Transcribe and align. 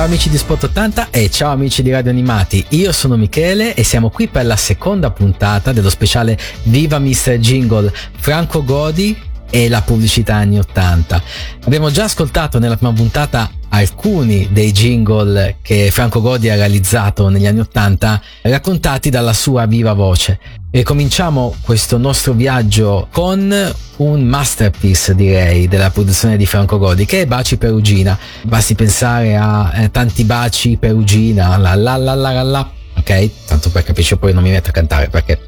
Ciao 0.00 0.08
amici 0.08 0.30
di 0.30 0.38
Spot 0.38 0.62
80 0.62 1.08
e 1.10 1.28
ciao 1.28 1.52
amici 1.52 1.82
di 1.82 1.90
Radio 1.90 2.10
Animati, 2.10 2.64
io 2.70 2.90
sono 2.90 3.18
Michele 3.18 3.74
e 3.74 3.84
siamo 3.84 4.08
qui 4.08 4.28
per 4.28 4.46
la 4.46 4.56
seconda 4.56 5.10
puntata 5.10 5.72
dello 5.72 5.90
speciale 5.90 6.38
Viva 6.62 6.98
Mr. 6.98 7.36
Jingle 7.36 7.92
Franco 8.16 8.64
Godi 8.64 9.28
e 9.50 9.68
la 9.68 9.82
pubblicità 9.82 10.36
anni 10.36 10.58
80. 10.58 11.22
Abbiamo 11.64 11.90
già 11.90 12.04
ascoltato 12.04 12.58
nella 12.58 12.76
prima 12.76 12.92
puntata 12.92 13.50
alcuni 13.70 14.48
dei 14.50 14.72
jingle 14.72 15.58
che 15.62 15.90
Franco 15.92 16.20
Godi 16.20 16.48
ha 16.48 16.54
realizzato 16.54 17.28
negli 17.28 17.46
anni 17.46 17.60
80 17.60 18.22
raccontati 18.42 19.10
dalla 19.10 19.32
sua 19.32 19.66
viva 19.66 19.92
voce. 19.92 20.38
E 20.70 20.82
cominciamo 20.82 21.54
questo 21.62 21.98
nostro 21.98 22.32
viaggio 22.32 23.08
con 23.10 23.74
un 23.96 24.22
masterpiece 24.22 25.14
direi 25.14 25.66
della 25.66 25.90
produzione 25.90 26.36
di 26.36 26.46
Franco 26.46 26.78
Godi 26.78 27.04
che 27.04 27.22
è 27.22 27.26
Baci 27.26 27.56
Perugina. 27.56 28.16
Basti 28.42 28.74
pensare 28.74 29.36
a 29.36 29.72
eh, 29.74 29.90
tanti 29.90 30.24
baci 30.24 30.76
Perugina, 30.76 31.56
la 31.56 31.74
la 31.74 31.96
la 31.96 32.14
la 32.14 32.32
la 32.32 32.42
la, 32.42 32.70
ok? 32.96 33.30
Tanto 33.46 33.70
per 33.70 33.82
capirci 33.82 34.16
poi 34.16 34.32
non 34.32 34.42
mi 34.42 34.50
metto 34.50 34.70
a 34.70 34.72
cantare 34.72 35.08
perché 35.08 35.38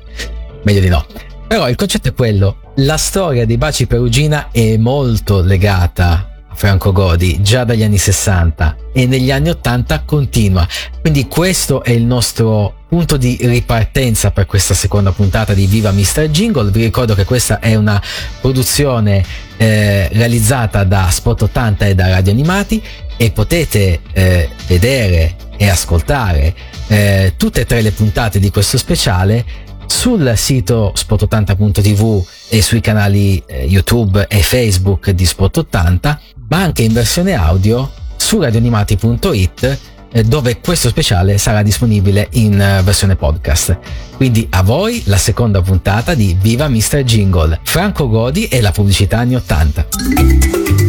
meglio 0.65 0.81
di 0.81 0.89
no. 0.89 1.07
Però 1.53 1.69
il 1.69 1.77
concetto 1.77 2.09
è 2.09 2.15
quello, 2.15 2.73
la 2.77 2.97
storia 2.97 3.45
dei 3.45 3.59
baci 3.59 3.87
Perugina 3.87 4.49
è 4.51 4.79
molto 4.79 5.43
legata 5.43 6.45
a 6.49 6.55
Franco 6.55 6.93
Godi 6.93 7.43
già 7.43 7.65
dagli 7.65 7.83
anni 7.83 7.99
60 7.99 8.77
e 8.95 9.07
negli 9.07 9.31
anni 9.31 9.51
80 9.51 10.01
continua. 10.07 10.67
Quindi 11.03 11.29
questo 11.29 11.85
è 11.85 11.91
il 11.91 12.05
nostro 12.05 12.85
punto 12.89 13.19
di 13.19 13.37
ripartenza 13.43 14.31
per 14.31 14.47
questa 14.47 14.73
seconda 14.73 15.13
puntata 15.13 15.53
di 15.53 15.67
Viva 15.67 15.93
Mr. 15.93 16.31
Jingle. 16.31 16.71
Vi 16.71 16.85
ricordo 16.85 17.15
che 17.15 17.27
questa 17.27 17.59
è 17.59 17.75
una 17.75 18.01
produzione 18.41 19.23
eh, 19.59 20.09
realizzata 20.11 20.85
da 20.85 21.11
Spot 21.11 21.43
80 21.43 21.85
e 21.85 21.95
da 21.95 22.09
Radio 22.09 22.33
Animati 22.33 22.83
e 23.19 23.31
potete 23.31 24.01
eh, 24.15 24.49
vedere 24.69 25.37
e 25.59 25.69
ascoltare 25.69 26.55
eh, 26.89 27.35
tutte 27.37 27.61
e 27.61 27.67
tre 27.67 27.83
le 27.83 27.93
puntate 27.93 28.39
di 28.39 28.51
questo 28.51 28.79
speciale 28.79 29.45
sul 29.87 30.33
sito 30.37 30.93
spot80.tv 30.97 32.25
e 32.49 32.63
sui 32.63 32.81
canali 32.81 33.43
eh, 33.47 33.65
YouTube 33.65 34.27
e 34.29 34.43
Facebook 34.43 35.11
di 35.11 35.25
Spot80, 35.25 36.17
ma 36.49 36.63
anche 36.63 36.83
in 36.83 36.93
versione 36.93 37.35
audio 37.35 37.91
su 38.17 38.41
radioanimati.it 38.41 39.79
eh, 40.13 40.25
dove 40.25 40.61
questo 40.61 40.89
speciale 40.89 41.39
sarà 41.39 41.63
disponibile 41.63 42.29
in 42.33 42.53
uh, 42.55 42.83
versione 42.83 43.17
podcast. 43.17 43.79
Quindi 44.17 44.47
a 44.51 44.63
voi 44.63 45.03
la 45.07 45.17
seconda 45.17 45.63
puntata 45.63 46.15
di 46.15 46.37
Viva 46.39 46.69
Mr. 46.69 47.03
Jingle, 47.03 47.61
Franco 47.63 48.09
Godi 48.09 48.47
e 48.47 48.61
la 48.61 48.71
pubblicità 48.71 49.19
anni 49.19 49.35
80. 49.35 50.82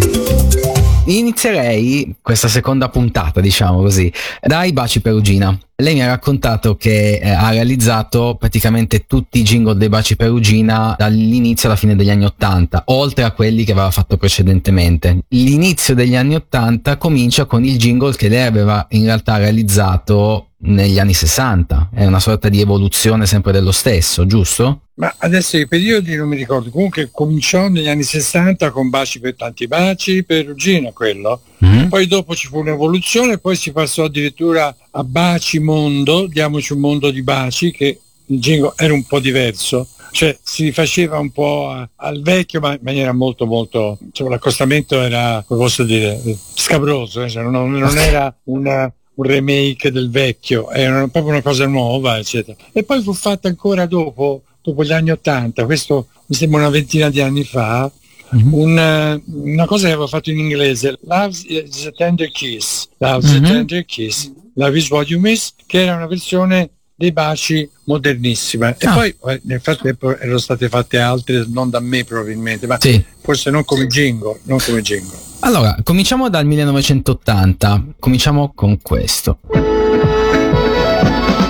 Inizierei 1.06 2.16
questa 2.22 2.48
seconda 2.48 2.88
puntata, 2.88 3.42
diciamo 3.42 3.80
così, 3.80 4.12
dai 4.42 4.72
baci 4.72 5.02
Perugina. 5.02 5.58
Lei 5.76 5.96
mi 5.96 6.02
ha 6.02 6.08
raccontato 6.08 6.78
che 6.78 7.16
eh, 7.16 7.30
ha 7.30 7.50
realizzato 7.50 8.38
praticamente 8.40 9.06
tutti 9.06 9.40
i 9.40 9.44
jingle 9.44 9.76
dei 9.76 9.90
baci 9.90 10.16
Perugina 10.16 10.96
dall'inizio 10.98 11.68
alla 11.68 11.78
fine 11.78 11.98
degli 11.98 12.10
anni 12.10 12.24
Ottanta, 12.24 12.84
oltre 12.86 13.26
a 13.26 13.32
quelli 13.32 13.66
che 13.66 13.74
aveva 13.74 13.92
fatto 13.92 14.16
precedentemente. 14.16 15.26
L'inizio 15.30 15.94
degli 15.94 16.16
anni 16.16 16.36
Ottanta 16.36 16.96
comincia 16.96 17.44
con 17.44 17.66
il 17.66 17.78
jingle 17.78 18.16
che 18.16 18.30
lei 18.30 18.46
aveva 18.46 18.86
in 18.92 19.04
realtà 19.04 19.36
realizzato 19.36 20.52
negli 20.64 21.00
anni 21.00 21.14
60. 21.14 21.90
È 21.94 22.06
una 22.06 22.20
sorta 22.20 22.50
di 22.50 22.62
evoluzione 22.62 23.26
sempre 23.26 23.52
dello 23.52 23.72
stesso, 23.72 24.26
giusto? 24.26 24.82
Ma 24.96 25.14
adesso 25.20 25.58
i 25.58 25.68
periodi 25.68 26.16
non 26.16 26.28
mi 26.28 26.36
ricordo, 26.36 26.70
comunque 26.70 27.10
cominciò 27.12 27.68
negli 27.68 27.88
anni 27.88 28.04
60 28.04 28.70
con 28.70 28.90
Baci 28.90 29.20
per 29.20 29.36
tanti 29.36 29.68
baci, 29.68 30.24
Perugina 30.24 30.92
quello, 30.92 31.42
mm-hmm. 31.66 31.88
poi 31.88 32.06
dopo 32.06 32.36
ci 32.36 32.48
fu 32.48 32.60
un'evoluzione, 32.60 33.40
poi 33.40 33.56
si 33.56 33.72
passò 33.72 34.04
addirittura 34.04 34.76
a 34.92 35.04
Baci 35.04 35.58
Mondo, 35.58 36.28
diamoci 36.28 36.74
un 36.74 36.80
mondo 36.80 37.10
di 37.10 37.24
baci, 37.24 37.72
che 37.72 38.00
il 38.28 38.40
jingle 38.40 38.74
era 38.76 38.94
un 38.94 39.04
po' 39.04 39.20
diverso, 39.20 39.88
cioè 40.12 40.38
si 40.44 40.72
faceva 40.72 41.18
un 41.18 41.32
po' 41.32 41.72
a, 41.72 41.90
al 41.96 42.22
vecchio 42.22 42.60
ma 42.60 42.74
in 42.74 42.80
maniera 42.84 43.14
molto 43.14 43.48
molto, 43.48 43.98
cioè, 44.12 44.30
l'accostamento 44.30 45.02
era, 45.02 45.44
come 45.48 45.60
posso 45.60 45.84
dire, 45.84 46.22
scabroso, 46.54 47.24
eh? 47.24 47.30
cioè, 47.30 47.42
non, 47.42 47.72
non 47.72 47.98
era 47.98 48.34
una 48.44 48.94
un 49.16 49.26
remake 49.26 49.92
del 49.92 50.10
vecchio, 50.10 50.72
era 50.72 51.08
proprio 51.08 51.34
una 51.34 51.42
cosa 51.42 51.66
nuova, 51.66 52.18
eccetera. 52.18 52.58
E 52.72 52.84
poi 52.84 53.02
fu 53.02 53.14
fatta 53.14 53.48
ancora 53.48 53.86
dopo, 53.86 54.44
dopo 54.62 54.84
gli 54.84 54.92
anni 54.92 55.12
Ottanta, 55.12 55.66
questo 55.66 56.08
mi 56.28 56.36
sembra 56.36 56.62
una 56.62 56.70
ventina 56.70 57.10
di 57.10 57.22
anni 57.22 57.44
fa, 57.44 57.92
mm-hmm. 58.36 58.54
una, 58.54 59.22
una, 59.26 59.66
cosa 59.66 59.86
che 59.88 59.94
avevo 59.94 60.08
fatto 60.08 60.32
in 60.32 60.40
inglese, 60.40 60.98
Love 61.02 61.38
is 61.48 61.86
a 61.86 61.92
Tender 61.92 62.32
Kiss, 62.32 62.88
Love 62.98 63.28
mm-hmm. 63.28 63.44
a 63.44 63.48
Tender 63.48 63.86
Kiss, 63.86 64.32
Love 64.56 64.78
is 64.78 64.90
What 64.90 65.10
You 65.10 65.20
Miss, 65.20 65.54
che 65.66 65.82
era 65.82 65.96
una 65.96 66.08
versione 66.08 66.70
dei 66.96 67.12
baci 67.12 67.70
modernissima. 67.86 68.76
E 68.78 68.88
ah. 68.88 68.94
poi 68.94 69.16
eh, 69.28 69.42
nel 69.44 69.62
frattempo 69.62 70.18
erano 70.18 70.38
state 70.38 70.70
fatte 70.70 71.00
altre, 71.00 71.46
non 71.48 71.70
da 71.70 71.80
me 71.80 72.04
probabilmente, 72.04 72.68
ma 72.68 72.78
sì. 72.80 73.04
forse 73.22 73.50
non 73.50 73.66
come 73.66 73.88
jingle, 73.88 74.40
non 74.44 74.60
come 74.64 74.82
jingle. 74.82 75.18
Allora, 75.40 75.76
cominciamo 75.84 76.30
dal 76.30 76.46
1980, 76.46 77.86
cominciamo 78.00 78.54
con 78.56 78.82
questo. 78.82 79.40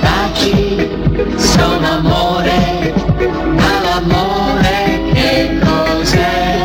Baci 0.02 0.90
sono 1.36 1.88
amore, 1.88 2.94
ma 3.56 3.82
l'amore 3.84 5.12
che 5.14 5.60
cos'è? 5.62 6.64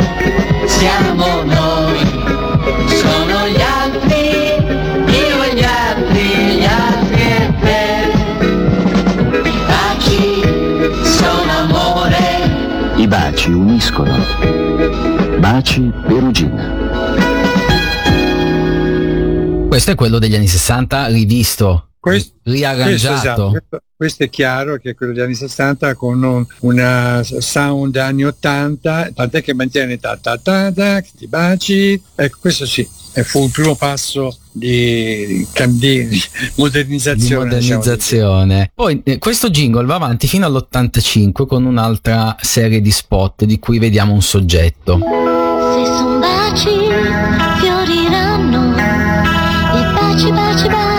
Siamo 0.67 1.38
baci 13.08 13.50
uniscono. 13.50 14.14
Baci 15.38 15.91
Perugina. 16.06 16.76
Questo 19.66 19.91
è 19.92 19.94
quello 19.94 20.19
degli 20.19 20.34
anni 20.34 20.46
60 20.46 21.06
rivisto, 21.06 21.88
questo, 22.00 22.32
riarrangiato. 22.44 22.91
Questo, 22.91 23.12
esatto. 23.12 23.50
questo, 23.50 23.82
questo, 23.97 24.25
è 24.25 24.31
chiaro 24.31 24.76
che 24.76 24.91
è 24.91 24.94
quello 24.94 25.12
degli 25.12 25.22
anni 25.22 25.34
60 25.34 25.94
con 25.94 26.22
un, 26.22 26.47
una 26.60 27.22
sound 27.22 27.97
anni 27.97 28.25
80, 28.25 29.10
tant'è 29.14 29.42
che 29.42 29.54
mantiene 29.54 29.98
ta 29.98 30.16
ta 30.20 30.38
ta 30.38 30.72
ta, 30.72 31.00
ti 31.00 31.26
baci, 31.26 32.00
ecco 32.14 32.38
questo 32.41 32.66
sì, 32.66 32.87
fu 33.22 33.44
il 33.44 33.50
primo 33.50 33.75
passo 33.75 34.37
di, 34.53 35.47
di, 35.66 36.22
modernizzazione. 36.56 37.48
Di 37.48 37.54
modernizzazione. 37.56 38.54
Diciamo. 38.54 38.70
Poi 38.75 39.03
eh, 39.04 39.19
questo 39.19 39.50
jingle 39.50 39.84
va 39.84 39.97
avanti 39.97 40.26
fino 40.26 40.47
all'85 40.47 41.47
con 41.47 41.64
un'altra 41.64 42.37
serie 42.41 42.81
di 42.81 42.91
spot 42.91 43.44
di 43.44 43.58
cui 43.58 43.78
vediamo 43.78 44.12
un 44.12 44.22
soggetto. 44.22 44.98
Se 44.98 45.84
son 45.84 46.20
baci 46.20 46.88
baci, 50.19 50.32
baci, 50.32 50.69
baci 50.69 50.98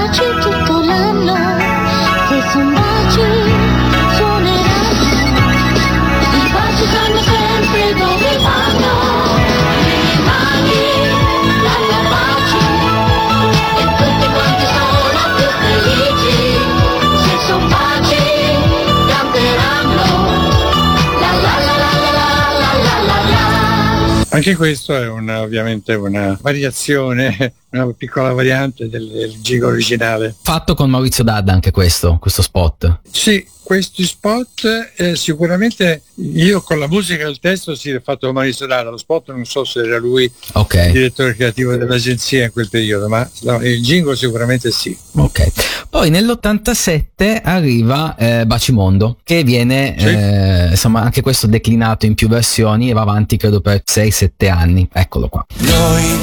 Anche 24.31 24.55
questo 24.55 24.95
è 24.95 25.07
una, 25.07 25.41
ovviamente 25.41 25.93
una 25.95 26.37
variazione, 26.39 27.53
una 27.71 27.91
piccola 27.93 28.31
variante 28.31 28.87
del, 28.87 29.07
del 29.07 29.41
gigo 29.41 29.67
originale. 29.67 30.35
Fatto 30.41 30.75
con 30.75 30.89
Maurizio 30.89 31.23
Dadda 31.23 31.51
anche 31.51 31.71
questo, 31.71 32.17
questo 32.19 32.41
spot. 32.41 32.99
Sì, 33.09 33.45
questi 33.63 34.03
spot 34.03 34.93
eh, 34.95 35.15
sicuramente 35.15 36.01
io 36.15 36.61
con 36.61 36.79
la 36.79 36.87
musica 36.87 37.25
e 37.25 37.29
il 37.29 37.39
testo 37.39 37.75
sì 37.75 37.91
l'ho 37.91 38.01
fatto 38.03 38.33
Maurizio 38.33 38.65
Dada, 38.65 38.89
lo 38.89 38.97
spot 38.97 39.29
non 39.29 39.45
so 39.45 39.63
se 39.63 39.81
era 39.81 39.99
lui 39.99 40.31
okay. 40.53 40.87
il 40.87 40.93
direttore 40.93 41.35
creativo 41.35 41.75
dell'agenzia 41.75 42.45
in 42.45 42.51
quel 42.51 42.67
periodo, 42.67 43.07
ma 43.07 43.29
no, 43.41 43.63
il 43.63 43.79
jingle 43.81 44.15
sicuramente 44.15 44.71
sì. 44.71 44.97
Ok. 45.11 45.51
Poi 45.89 46.09
nell'87 46.09 47.41
arriva 47.43 48.15
eh, 48.15 48.45
Bacimondo 48.45 49.17
che 49.23 49.43
viene 49.43 49.95
sì. 49.97 50.05
eh, 50.05 50.67
insomma 50.69 51.01
anche 51.01 51.21
questo 51.21 51.47
declinato 51.47 52.05
in 52.05 52.13
più 52.13 52.27
versioni 52.27 52.89
e 52.89 52.93
va 52.93 53.01
avanti 53.01 53.37
credo 53.37 53.59
per 53.59 53.83
6-7 53.85 54.49
anni. 54.49 54.87
Eccolo 54.91 55.29
qua. 55.29 55.45
Noi 55.57 56.17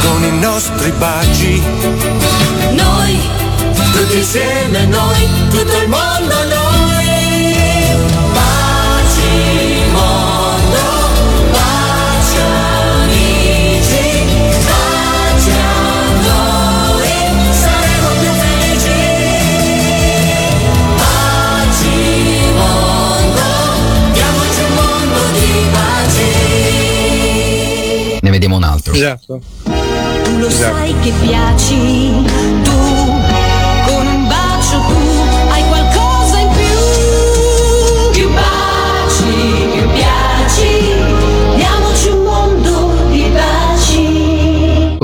con 0.00 0.24
i 0.24 0.38
nostri 0.38 0.90
baci 0.98 1.62
noi 2.72 3.36
tutti 3.96 4.16
insieme 4.18 4.84
noi, 4.86 5.28
tutto 5.48 5.82
il 5.82 5.88
mondo 5.88 6.34
noi. 6.48 6.55
Vediamo 28.46 28.56
un 28.56 28.62
altro. 28.62 28.94
Esatto. 28.94 29.40
Tu 30.24 30.38
lo 30.38 30.46
esatto. 30.46 30.76
sai 30.76 30.94
che 31.00 31.12
piaci, 31.20 32.10
tu 32.62 32.76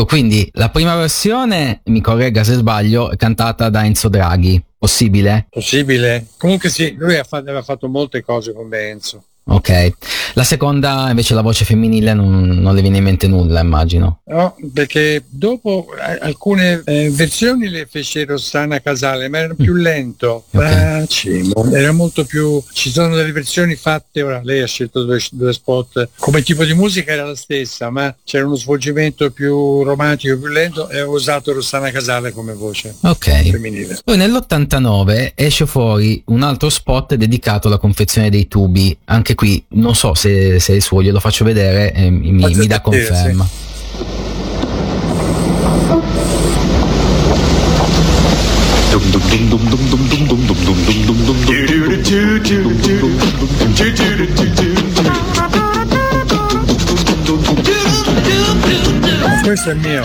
Ecco, 0.02 0.04
quindi 0.06 0.48
la 0.54 0.68
prima 0.68 0.96
versione, 0.96 1.80
mi 1.84 2.00
corregga 2.00 2.42
se 2.42 2.54
sbaglio, 2.54 3.10
è 3.10 3.16
cantata 3.16 3.68
da 3.68 3.84
Enzo 3.84 4.08
Draghi. 4.08 4.60
Possibile? 4.76 5.46
Possibile. 5.48 6.26
Comunque 6.38 6.70
sì, 6.70 6.96
lui 6.98 7.16
ha 7.16 7.22
fatto, 7.22 7.44
aveva 7.44 7.62
fatto 7.62 7.88
molte 7.88 8.20
cose 8.22 8.52
con 8.52 8.72
Enzo. 8.74 9.22
Ok, 9.44 9.92
la 10.34 10.44
seconda 10.44 11.08
invece 11.10 11.34
la 11.34 11.42
voce 11.42 11.64
femminile 11.64 12.14
non, 12.14 12.48
non, 12.48 12.74
le 12.76 12.80
viene 12.80 12.98
in 12.98 13.02
mente 13.02 13.26
nulla, 13.26 13.60
immagino. 13.60 14.20
No, 14.26 14.54
perché 14.72 15.24
dopo 15.28 15.88
eh, 15.98 16.18
alcune 16.20 16.80
eh, 16.84 17.10
versioni 17.10 17.68
le 17.68 17.86
fece 17.90 18.24
Rossana 18.24 18.80
Casale, 18.80 19.28
ma 19.28 19.38
era 19.38 19.54
più 19.54 19.74
mm. 19.74 19.80
lento. 19.80 20.44
Okay. 20.52 21.50
Ah, 21.50 21.76
era 21.76 21.90
molto 21.90 22.24
più. 22.24 22.62
Ci 22.72 22.90
sono 22.90 23.16
delle 23.16 23.32
versioni 23.32 23.74
fatte, 23.74 24.22
ora 24.22 24.40
lei 24.44 24.62
ha 24.62 24.66
scelto 24.66 25.02
due, 25.04 25.20
due, 25.32 25.52
spot, 25.52 26.10
come 26.18 26.42
tipo 26.42 26.64
di 26.64 26.74
musica 26.74 27.12
era 27.12 27.26
la 27.26 27.34
stessa, 27.36 27.90
ma 27.90 28.14
c'era 28.24 28.46
uno 28.46 28.54
svolgimento 28.54 29.30
più 29.32 29.82
romantico, 29.82 30.38
più 30.38 30.48
lento 30.48 30.88
e 30.88 31.02
ho 31.02 31.10
usato 31.10 31.52
Rossana 31.52 31.90
Casale 31.90 32.32
come 32.32 32.54
voce 32.54 32.94
okay. 33.02 33.50
femminile. 33.50 33.98
Poi 34.04 34.16
nell'89 34.16 35.32
esce 35.34 35.66
fuori 35.66 36.22
un 36.26 36.42
altro 36.42 36.70
spot 36.70 37.16
dedicato 37.16 37.66
alla 37.66 37.78
confezione 37.78 38.30
dei 38.30 38.46
tubi, 38.46 38.96
anche 39.06 39.31
anche 39.32 39.34
qui 39.34 39.64
non 39.70 39.94
so 39.94 40.14
se, 40.14 40.61
se 40.61 40.73
è 40.73 40.76
il 40.76 40.82
suo, 40.82 41.02
glielo 41.02 41.20
faccio 41.20 41.44
vedere 41.44 41.93
e 41.93 42.11
mi, 42.11 42.32
mi 42.32 42.67
dà 42.67 42.81
conferma. 42.81 43.46
Sì. 43.46 43.61
Questo 59.43 59.70
è 59.70 59.73
il 59.73 59.81
mio. 59.81 60.05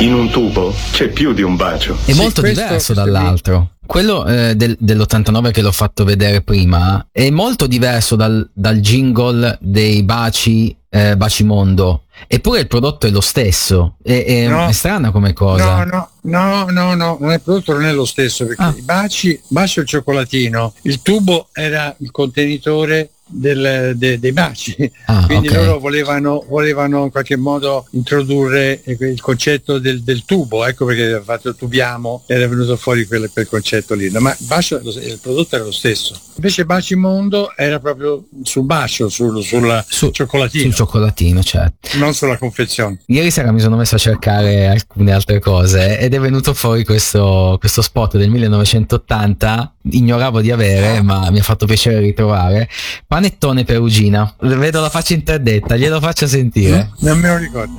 In 0.00 0.14
un 0.14 0.30
tubo 0.30 0.74
c'è 0.92 1.10
più 1.10 1.34
di 1.34 1.42
un 1.42 1.56
bacio. 1.56 1.94
È 2.06 2.12
sì, 2.12 2.18
molto 2.18 2.40
diverso 2.40 2.94
dall'altro. 2.94 3.72
Quello 3.84 4.24
eh, 4.24 4.54
del, 4.56 4.74
dell'89 4.80 5.50
che 5.50 5.60
l'ho 5.60 5.72
fatto 5.72 6.04
vedere 6.04 6.40
prima 6.40 7.06
è 7.12 7.28
molto 7.28 7.66
diverso 7.66 8.16
dal, 8.16 8.48
dal 8.50 8.78
jingle 8.78 9.58
dei 9.60 10.02
baci, 10.02 10.74
eh, 10.88 11.18
Bacimondo. 11.18 12.04
Eppure 12.26 12.60
il 12.60 12.66
prodotto 12.66 13.06
è 13.06 13.10
lo 13.10 13.20
stesso. 13.20 13.96
È, 14.02 14.24
è, 14.24 14.48
no, 14.48 14.68
è 14.68 14.72
strana 14.72 15.10
come 15.10 15.34
cosa. 15.34 15.84
No, 15.84 16.08
no, 16.22 16.70
no, 16.70 16.94
no, 16.94 17.18
no, 17.20 17.32
il 17.34 17.40
prodotto 17.42 17.74
non 17.74 17.84
è 17.84 17.92
lo 17.92 18.06
stesso 18.06 18.46
perché 18.46 18.62
ah. 18.62 18.74
i 18.74 18.80
baci, 18.80 19.38
bacio 19.48 19.80
il 19.80 19.86
cioccolatino, 19.86 20.72
il 20.82 21.02
tubo 21.02 21.48
era 21.52 21.94
il 21.98 22.10
contenitore 22.10 23.10
del, 23.30 23.94
de, 23.96 24.18
dei 24.18 24.32
baci. 24.32 24.90
Ah, 25.06 25.24
Quindi 25.26 25.48
okay. 25.48 25.64
loro 25.64 25.78
volevano, 25.78 26.44
volevano, 26.48 27.04
in 27.04 27.10
qualche 27.10 27.36
modo 27.36 27.86
introdurre 27.92 28.82
il 28.84 29.20
concetto 29.20 29.78
del, 29.78 30.02
del 30.02 30.24
tubo, 30.24 30.64
ecco 30.64 30.84
perché 30.84 31.20
fatto 31.24 31.54
tubiamo 31.54 32.24
ed 32.26 32.40
è 32.40 32.48
venuto 32.48 32.76
fuori 32.76 33.06
quel, 33.06 33.30
quel 33.32 33.48
concetto 33.48 33.94
lì. 33.94 34.10
No, 34.10 34.20
ma 34.20 34.34
bacio, 34.40 34.78
il 34.78 35.18
prodotto 35.20 35.56
era 35.56 35.64
lo 35.64 35.72
stesso. 35.72 36.18
Invece 36.36 36.64
Baci 36.64 36.94
Mondo 36.94 37.54
era 37.54 37.78
proprio 37.78 38.24
sul 38.42 38.64
bacio, 38.64 39.08
sul, 39.08 39.42
sul 39.42 39.84
Su, 39.86 40.10
cioccolatino. 40.10 40.62
Sul 40.64 40.74
cioccolatino, 40.74 41.42
certo. 41.42 41.98
Non 41.98 42.14
sulla 42.14 42.38
confezione. 42.38 43.00
Ieri 43.06 43.30
sera 43.30 43.52
mi 43.52 43.60
sono 43.60 43.76
messo 43.76 43.96
a 43.96 43.98
cercare 43.98 44.66
alcune 44.66 45.12
altre 45.12 45.38
cose 45.38 45.98
ed 45.98 46.14
è 46.14 46.20
venuto 46.20 46.54
fuori 46.54 46.84
questo, 46.84 47.56
questo 47.60 47.82
spot 47.82 48.16
del 48.16 48.30
1980, 48.30 49.74
ignoravo 49.82 50.40
di 50.40 50.50
avere, 50.50 51.02
ma 51.02 51.30
mi 51.30 51.38
ha 51.38 51.42
fatto 51.42 51.66
piacere 51.66 52.00
ritrovare. 52.00 52.68
Panettone 53.06 53.64
Perugina. 53.64 54.34
Vedo 54.40 54.80
la 54.80 54.90
faccia 54.90 55.14
interdetta, 55.14 55.76
glielo 55.76 56.00
faccio 56.00 56.26
sentire. 56.26 56.90
Non 57.00 57.18
me 57.18 57.28
lo 57.28 57.36
ricordo. 57.36 57.78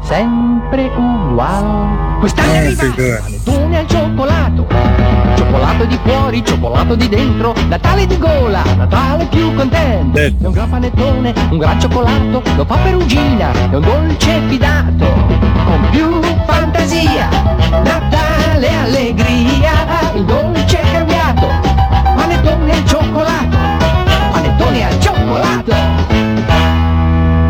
Sempre 0.00 0.90
uguale. 0.96 2.18
Quest'anno 2.18 2.52
è 2.52 2.56
arrivato 2.56 3.02
panettone 3.22 3.78
al 3.78 3.86
cioccolato. 3.86 4.66
Cioccolato 5.36 5.84
di 5.84 5.98
fuori, 6.02 6.44
cioccolato 6.44 6.94
di 6.94 7.08
dentro. 7.08 7.54
Natale 7.68 8.06
di 8.06 8.18
gola, 8.18 8.62
Natale 8.76 9.26
più 9.26 9.54
contento. 9.54 10.18
È 10.18 10.32
un 10.38 10.52
gran 10.52 10.70
panettone, 10.70 11.34
un 11.50 11.58
gran 11.58 11.80
cioccolato. 11.80 12.42
Lo 12.56 12.64
fa 12.64 12.76
Perugina, 12.76 13.52
è 13.52 13.74
un 13.74 13.80
dolce 13.82 14.40
fidato. 14.48 15.06
Con 15.64 15.88
più 15.90 16.20
fantasia, 16.46 17.28
Natale 17.70 18.68
allegria. 18.82 19.72
Il 20.14 20.24
dolce 20.24 20.80
è 20.80 20.92
cambiato. 20.92 21.46
Panettone 22.14 22.72
al 22.72 22.84
cioccolato 22.86 23.78
panettone 24.30 24.84
al 24.84 25.00
cioccolato. 25.00 26.17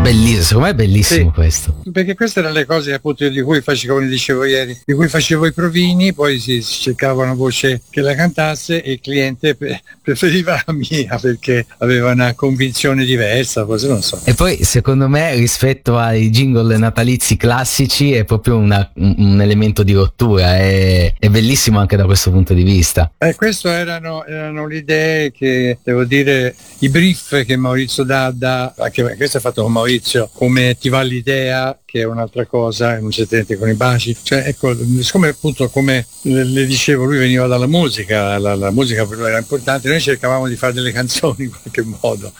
Bellissimo, 0.09 0.41
secondo 0.41 0.65
me 0.65 0.71
è 0.71 0.75
bellissimo 0.75 1.29
sì, 1.29 1.35
questo. 1.35 1.75
Perché 1.91 2.15
queste 2.15 2.39
erano 2.39 2.55
le 2.55 2.65
cose 2.65 2.93
appunto 2.93 3.29
di 3.29 3.41
cui 3.41 3.61
facevo, 3.61 3.93
come 3.93 4.07
dicevo 4.07 4.43
ieri, 4.43 4.75
di 4.83 4.93
cui 4.93 5.07
facevo 5.07 5.45
i 5.45 5.53
provini, 5.53 6.13
poi 6.13 6.39
si 6.39 6.63
cercava 6.63 7.21
una 7.21 7.35
voce 7.35 7.83
che 7.91 8.01
la 8.01 8.15
cantasse 8.15 8.81
e 8.81 8.93
il 8.93 9.01
cliente 9.01 9.55
preferiva 10.01 10.59
la 10.65 10.73
mia 10.73 11.19
perché 11.21 11.67
aveva 11.77 12.11
una 12.11 12.33
convinzione 12.33 13.05
diversa, 13.05 13.65
cose 13.65 13.87
non 13.87 14.01
so. 14.01 14.19
E 14.23 14.33
poi 14.33 14.63
secondo 14.63 15.07
me 15.07 15.35
rispetto 15.35 15.95
ai 15.99 16.31
jingle 16.31 16.75
natalizi 16.77 17.37
classici 17.37 18.11
è 18.11 18.23
proprio 18.23 18.57
una, 18.57 18.89
un 18.95 19.39
elemento 19.39 19.83
di 19.83 19.93
rottura, 19.93 20.57
è, 20.57 21.13
è, 21.19 21.29
bellissimo 21.29 21.77
anche 21.77 21.95
da 21.95 22.05
questo 22.05 22.31
punto 22.31 22.55
di 22.55 22.63
vista. 22.63 23.11
Eh, 23.19 23.35
queste 23.35 23.69
erano, 23.69 24.25
erano 24.25 24.65
le 24.65 24.77
idee 24.77 25.31
che, 25.31 25.77
devo 25.83 26.03
dire, 26.03 26.55
i 26.79 26.89
brief 26.89 27.45
che 27.45 27.55
Maurizio 27.55 28.03
Dadda, 28.03 28.73
anche 28.75 29.15
questo 29.15 29.37
è 29.37 29.39
fatto 29.39 29.61
con 29.61 29.71
Maurizio, 29.71 29.97
servizio, 29.99 30.29
come 30.33 30.77
ti 30.79 30.89
va 30.89 31.01
l'idea, 31.01 31.77
che 31.85 32.01
è 32.01 32.05
un'altra 32.05 32.45
cosa, 32.45 32.99
non 32.99 33.09
c'è 33.09 33.27
niente 33.29 33.57
con 33.57 33.69
i 33.69 33.73
baci. 33.73 34.15
Cioè, 34.21 34.43
ecco, 34.47 34.75
siccome 35.01 35.29
appunto, 35.29 35.69
come 35.69 36.05
le, 36.23 36.65
dicevo, 36.65 37.03
lui 37.03 37.17
veniva 37.17 37.47
dalla 37.47 37.67
musica, 37.67 38.37
la, 38.37 38.55
la, 38.55 38.71
musica 38.71 39.05
per 39.05 39.17
lui 39.17 39.27
era 39.27 39.37
importante, 39.37 39.89
noi 39.89 39.99
cercavamo 39.99 40.47
di 40.47 40.55
fare 40.55 40.73
delle 40.73 40.91
canzoni 40.93 41.43
in 41.43 41.51
qualche 41.51 41.83
modo, 42.01 42.31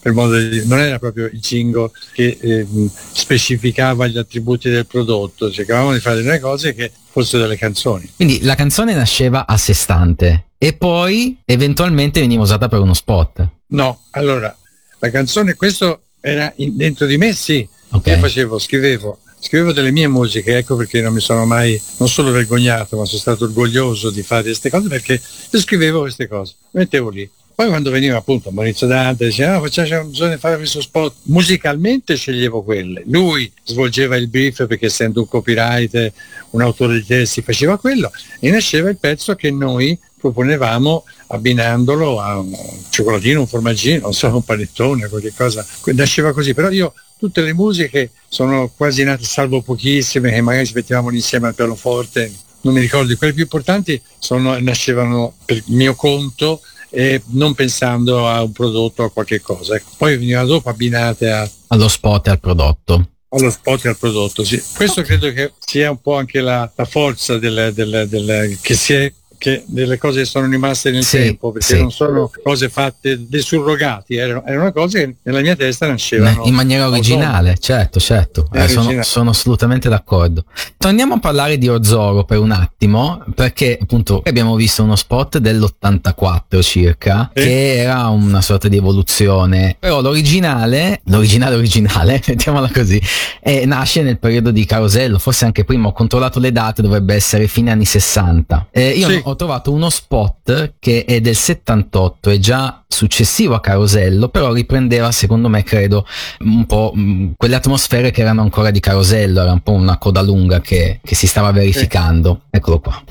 per 0.00 0.12
modo 0.12 0.36
di, 0.36 0.66
non 0.66 0.80
era 0.80 0.98
proprio 0.98 1.26
il 1.26 1.38
jingle 1.38 1.90
che 2.12 2.38
eh, 2.40 2.66
specificava 3.12 4.06
gli 4.06 4.18
attributi 4.18 4.68
del 4.68 4.86
prodotto, 4.86 5.50
cercavamo 5.50 5.92
di 5.92 6.00
fare 6.00 6.22
delle 6.22 6.40
cose 6.40 6.74
che 6.74 6.90
fossero 7.10 7.42
delle 7.42 7.56
canzoni. 7.56 8.10
Quindi 8.16 8.42
la 8.42 8.54
canzone 8.54 8.94
nasceva 8.94 9.46
a 9.46 9.56
sé 9.56 9.72
stante 9.72 10.46
e 10.58 10.72
poi 10.72 11.38
eventualmente 11.44 12.20
veniva 12.20 12.42
usata 12.42 12.68
per 12.68 12.80
uno 12.80 12.94
spot. 12.94 13.48
No, 13.66 14.00
allora, 14.10 14.54
la 14.98 15.10
canzone, 15.10 15.54
questo 15.54 16.03
era 16.26 16.50
in, 16.56 16.74
dentro 16.74 17.04
di 17.04 17.18
me 17.18 17.34
sì, 17.34 17.68
okay. 17.90 18.14
io 18.14 18.20
facevo, 18.20 18.58
scrivevo, 18.58 19.18
scrivevo 19.38 19.72
delle 19.72 19.90
mie 19.90 20.08
musiche, 20.08 20.56
ecco 20.56 20.74
perché 20.74 21.02
non 21.02 21.12
mi 21.12 21.20
sono 21.20 21.44
mai, 21.44 21.78
non 21.98 22.08
solo 22.08 22.30
vergognato, 22.30 22.96
ma 22.96 23.04
sono 23.04 23.20
stato 23.20 23.44
orgoglioso 23.44 24.10
di 24.10 24.22
fare 24.22 24.44
queste 24.44 24.70
cose 24.70 24.88
perché 24.88 25.20
io 25.50 25.60
scrivevo 25.60 26.00
queste 26.00 26.26
cose, 26.26 26.54
mettevo 26.70 27.10
lì. 27.10 27.28
Poi 27.54 27.68
quando 27.68 27.90
veniva 27.90 28.16
appunto 28.16 28.50
Maurizio 28.50 28.86
Dante 28.86 29.26
diceva 29.26 29.56
ah, 29.56 29.60
facciamo, 29.60 30.06
bisogna 30.06 30.38
fare 30.38 30.56
questo 30.56 30.80
spot, 30.80 31.14
musicalmente 31.24 32.16
sceglievo 32.16 32.62
quelle, 32.62 33.02
lui 33.06 33.52
svolgeva 33.62 34.16
il 34.16 34.28
brief 34.28 34.66
perché 34.66 34.86
essendo 34.86 35.20
un 35.20 35.28
copyright, 35.28 36.12
un 36.50 36.62
autore 36.62 36.94
di 36.94 37.04
testi 37.04 37.42
faceva 37.42 37.78
quello 37.78 38.10
e 38.40 38.50
nasceva 38.50 38.88
il 38.88 38.96
pezzo 38.96 39.34
che 39.34 39.50
noi 39.50 39.96
proponevamo 40.24 41.04
abbinandolo 41.28 42.18
a 42.18 42.38
un 42.38 42.56
cioccolatino, 42.88 43.40
un 43.40 43.46
formaggino, 43.46 44.00
non 44.00 44.14
so, 44.14 44.28
un 44.28 44.42
panettone, 44.42 45.08
qualche 45.08 45.34
cosa, 45.36 45.66
nasceva 45.92 46.32
così, 46.32 46.54
però 46.54 46.70
io 46.70 46.94
tutte 47.18 47.42
le 47.42 47.52
musiche 47.52 48.10
sono 48.26 48.72
quasi 48.74 49.04
nate, 49.04 49.22
salvo 49.24 49.60
pochissime 49.60 50.30
che 50.30 50.40
magari 50.40 50.66
ci 50.66 50.72
mettevamo 50.72 51.10
insieme 51.10 51.48
al 51.48 51.54
pianoforte, 51.54 52.32
non 52.62 52.72
mi 52.72 52.80
ricordo, 52.80 53.14
quelle 53.18 53.34
più 53.34 53.42
importanti 53.42 54.00
sono, 54.18 54.58
nascevano 54.60 55.34
per 55.44 55.62
mio 55.66 55.94
conto 55.94 56.62
e 56.88 57.20
non 57.32 57.52
pensando 57.52 58.26
a 58.26 58.42
un 58.42 58.52
prodotto 58.52 59.02
o 59.02 59.06
a 59.06 59.10
qualche 59.10 59.42
cosa. 59.42 59.76
Ecco. 59.76 59.90
Poi 59.98 60.16
veniva 60.16 60.42
dopo 60.44 60.70
abbinate 60.70 61.30
a, 61.30 61.50
allo 61.66 61.88
spot 61.88 62.28
e 62.28 62.30
al 62.30 62.40
prodotto. 62.40 63.10
Allo 63.28 63.50
spot 63.50 63.84
e 63.84 63.88
al 63.88 63.98
prodotto, 63.98 64.42
sì. 64.42 64.62
Questo 64.74 65.02
credo 65.02 65.30
che 65.32 65.52
sia 65.58 65.90
un 65.90 66.00
po' 66.00 66.16
anche 66.16 66.40
la, 66.40 66.70
la 66.74 66.84
forza 66.86 67.36
del, 67.36 67.72
del, 67.74 68.06
del, 68.08 68.58
che 68.62 68.74
si 68.74 68.94
è 68.94 69.12
che 69.44 69.62
delle 69.66 69.98
cose 69.98 70.20
che 70.20 70.24
sono 70.24 70.48
rimaste 70.48 70.90
nel 70.90 71.04
sì, 71.04 71.18
tempo, 71.18 71.52
perché 71.52 71.74
sì. 71.74 71.78
non 71.78 71.92
sono 71.92 72.30
cose 72.42 72.70
fatte 72.70 73.28
dei 73.28 73.42
surrogati, 73.42 74.16
erano, 74.16 74.42
erano, 74.46 74.72
cose 74.72 74.98
che 75.04 75.16
nella 75.24 75.40
mia 75.40 75.54
testa 75.54 75.86
nascevano. 75.86 76.44
In 76.46 76.54
maniera 76.54 76.88
originale, 76.88 77.50
autonomo. 77.50 77.56
certo, 77.58 78.00
certo, 78.00 78.48
eh, 78.54 78.68
sono, 78.68 79.02
sono, 79.02 79.30
assolutamente 79.30 79.90
d'accordo. 79.90 80.46
Torniamo 80.78 81.14
a 81.14 81.18
parlare 81.18 81.58
di 81.58 81.68
Orzoro 81.68 82.24
per 82.24 82.38
un 82.38 82.52
attimo, 82.52 83.22
perché 83.34 83.76
appunto 83.78 84.22
abbiamo 84.24 84.56
visto 84.56 84.82
uno 84.82 84.96
spot 84.96 85.36
dell'84 85.36 86.62
circa, 86.62 87.30
sì. 87.34 87.42
che 87.42 87.76
era 87.76 88.08
una 88.08 88.40
sorta 88.40 88.68
di 88.68 88.78
evoluzione, 88.78 89.76
però 89.78 90.00
l'originale, 90.00 91.02
l'originale 91.04 91.54
originale, 91.54 92.22
mettiamola 92.26 92.70
così, 92.72 92.98
eh, 93.42 93.66
nasce 93.66 94.00
nel 94.00 94.18
periodo 94.18 94.50
di 94.50 94.64
Carosello, 94.64 95.18
forse 95.18 95.44
anche 95.44 95.64
prima 95.64 95.88
ho 95.88 95.92
controllato 95.92 96.40
le 96.40 96.50
date, 96.50 96.80
dovrebbe 96.80 97.14
essere 97.14 97.46
fine 97.46 97.72
anni 97.72 97.84
60. 97.84 98.68
Eh, 98.70 98.88
io 98.88 99.08
sì. 99.10 99.20
ho 99.22 99.33
trovato 99.34 99.72
uno 99.72 99.90
spot 99.90 100.74
che 100.78 101.04
è 101.04 101.20
del 101.20 101.36
78, 101.36 102.30
è 102.30 102.38
già 102.38 102.82
successivo 102.86 103.54
a 103.54 103.60
Carosello, 103.60 104.28
però 104.28 104.52
riprendeva, 104.52 105.10
secondo 105.12 105.48
me, 105.48 105.62
credo, 105.62 106.06
un 106.40 106.66
po' 106.66 106.92
mm, 106.96 107.32
quelle 107.36 107.56
atmosfere 107.56 108.10
che 108.10 108.22
erano 108.22 108.42
ancora 108.42 108.70
di 108.70 108.80
Carosello, 108.80 109.40
era 109.40 109.52
un 109.52 109.60
po' 109.60 109.72
una 109.72 109.98
coda 109.98 110.22
lunga 110.22 110.60
che, 110.60 111.00
che 111.02 111.14
si 111.14 111.26
stava 111.26 111.50
verificando. 111.52 112.40
Sì. 112.44 112.56
Eccolo 112.56 112.80
qua. 112.80 113.02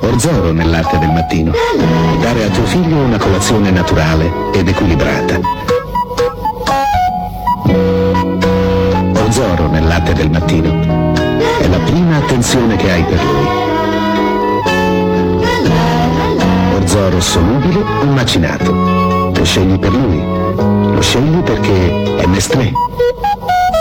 Orzoro 0.00 0.52
nell'arte 0.52 0.98
del 0.98 1.10
mattino. 1.10 1.52
Dare 2.20 2.44
a 2.44 2.48
tuo 2.48 2.64
figlio 2.64 2.96
una 2.96 3.18
colazione 3.18 3.70
naturale 3.70 4.30
ed 4.54 4.68
equilibrata 4.68 5.65
latte 10.06 10.12
del 10.12 10.30
mattino. 10.30 11.14
È 11.58 11.66
la 11.66 11.78
prima 11.78 12.16
attenzione 12.18 12.76
che 12.76 12.90
hai 12.90 13.04
per 13.04 13.24
lui. 13.24 13.46
Orzoro 16.74 17.20
solubile 17.20 17.80
o 17.80 18.04
macinato. 18.06 18.72
Lo 18.72 19.44
scegli 19.44 19.78
per 19.78 19.90
lui. 19.90 20.94
Lo 20.94 21.00
scegli 21.00 21.40
perché 21.40 22.16
è 22.18 22.26
Nestlé. 22.26 22.72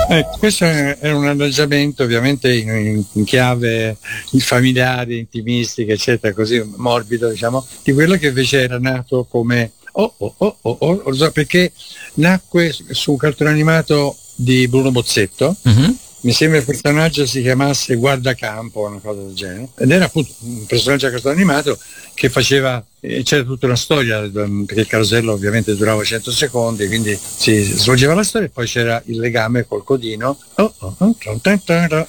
Eh, 0.10 0.26
questo 0.38 0.66
è 0.66 1.12
un 1.12 1.26
arrangiamento 1.26 2.04
ovviamente 2.04 2.54
in, 2.54 3.04
in 3.12 3.24
chiave 3.24 3.98
familiare, 4.38 5.16
intimistica, 5.16 5.94
eccetera, 5.94 6.34
così 6.34 6.64
morbido, 6.76 7.30
diciamo, 7.30 7.66
di 7.84 7.92
quello 7.92 8.16
che 8.16 8.28
invece 8.28 8.62
era 8.62 8.78
nato 8.78 9.26
come 9.28 9.72
oh, 9.94 10.14
oh, 10.18 10.34
oh, 10.38 10.58
oh, 10.62 10.78
oh, 10.80 11.02
oh 11.04 11.32
perché 11.32 11.72
nacque 12.16 12.72
su 12.72 13.12
un 13.12 13.18
cartone 13.18 13.50
animato 13.50 14.16
di 14.36 14.68
Bruno 14.68 14.92
Bozzetto. 14.92 15.56
Uh-huh. 15.64 15.98
Mi 16.26 16.32
sembra 16.32 16.58
il 16.58 16.66
personaggio 16.66 17.28
si 17.28 17.44
chiamasse 17.44 17.94
Guardacampo 17.98 18.80
o 18.80 18.88
una 18.88 18.98
cosa 18.98 19.22
del 19.22 19.36
genere. 19.36 19.68
Ed 19.78 19.92
era 19.92 20.06
appunto 20.06 20.32
un 20.40 20.66
personaggio 20.66 21.06
a 21.06 21.12
cartone 21.12 21.36
animato 21.36 21.78
che 22.16 22.32
faceva, 22.32 22.84
eh, 23.00 23.22
c'era 23.22 23.44
tutta 23.44 23.68
una 23.68 23.76
storia, 23.76 24.22
perché 24.22 24.80
il 24.80 24.88
carosello 24.88 25.34
ovviamente 25.34 25.76
durava 25.76 26.04
100 26.04 26.32
secondi, 26.32 26.88
quindi 26.88 27.16
si 27.16 27.62
svolgeva 27.62 28.16
la 28.16 28.24
storia 28.24 28.48
e 28.48 28.50
poi 28.50 28.66
c'era 28.66 29.00
il 29.06 29.20
legame 29.20 29.68
col 29.68 29.84
codino, 29.84 30.36
oh, 30.56 30.74
oh, 30.80 30.96
oh, 30.98 31.16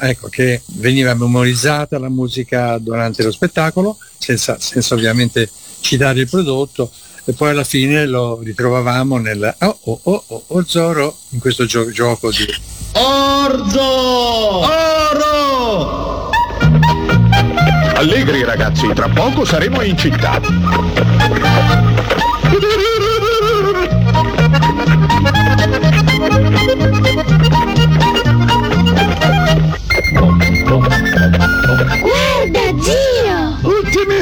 ecco, 0.01 0.29
che 0.29 0.63
veniva 0.77 1.13
memorizzata 1.13 1.99
la 1.99 2.09
musica 2.09 2.79
durante 2.79 3.23
lo 3.23 3.31
spettacolo, 3.31 3.99
senza, 4.17 4.59
senza 4.59 4.95
ovviamente 4.95 5.51
citare 5.81 6.21
il 6.21 6.29
prodotto, 6.31 6.91
e 7.27 7.35
poi 7.35 7.51
alla 7.51 7.65
fine 7.65 8.07
lo 8.07 8.41
ritrovavamo 8.43 9.19
nel 9.19 9.57
oh 9.59 9.79
oh 9.83 10.01
oh 10.05 10.25
oh, 10.27 10.45
oh 10.47 10.65
Zoro 10.65 11.19
in 11.31 11.39
questo 11.39 11.67
gio- 11.67 11.91
gioco 11.91 12.31
di 12.31 12.47
Orzo! 12.99 14.65
Oro! 14.65 16.31
Allegri 17.95 18.43
ragazzi, 18.43 18.91
tra 18.95 19.09
poco 19.09 19.45
saremo 19.45 19.83
in 19.83 19.99
città. 19.99 20.41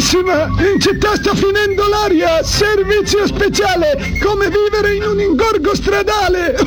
Ultimissima! 0.05 0.45
In 0.71 0.81
città 0.81 1.15
sta 1.17 1.35
finendo 1.35 1.89
l'aria! 1.89 2.43
Servizio 2.43 3.27
speciale! 3.27 4.19
Come 4.23 4.51
vivere 4.51 4.97
in 4.97 5.03
un 5.03 5.19
ingorgo 5.19 5.75
stradale! 5.75 6.55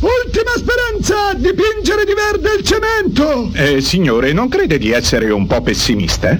Ultima 0.00 0.52
speranza! 0.54 1.32
Dipingere 1.34 2.04
di 2.04 2.12
verde 2.12 2.54
il 2.58 2.62
cemento! 2.62 3.50
Eh, 3.54 3.80
signore, 3.80 4.34
non 4.34 4.48
crede 4.48 4.76
di 4.76 4.90
essere 4.90 5.30
un 5.30 5.46
po' 5.46 5.62
pessimista? 5.62 6.38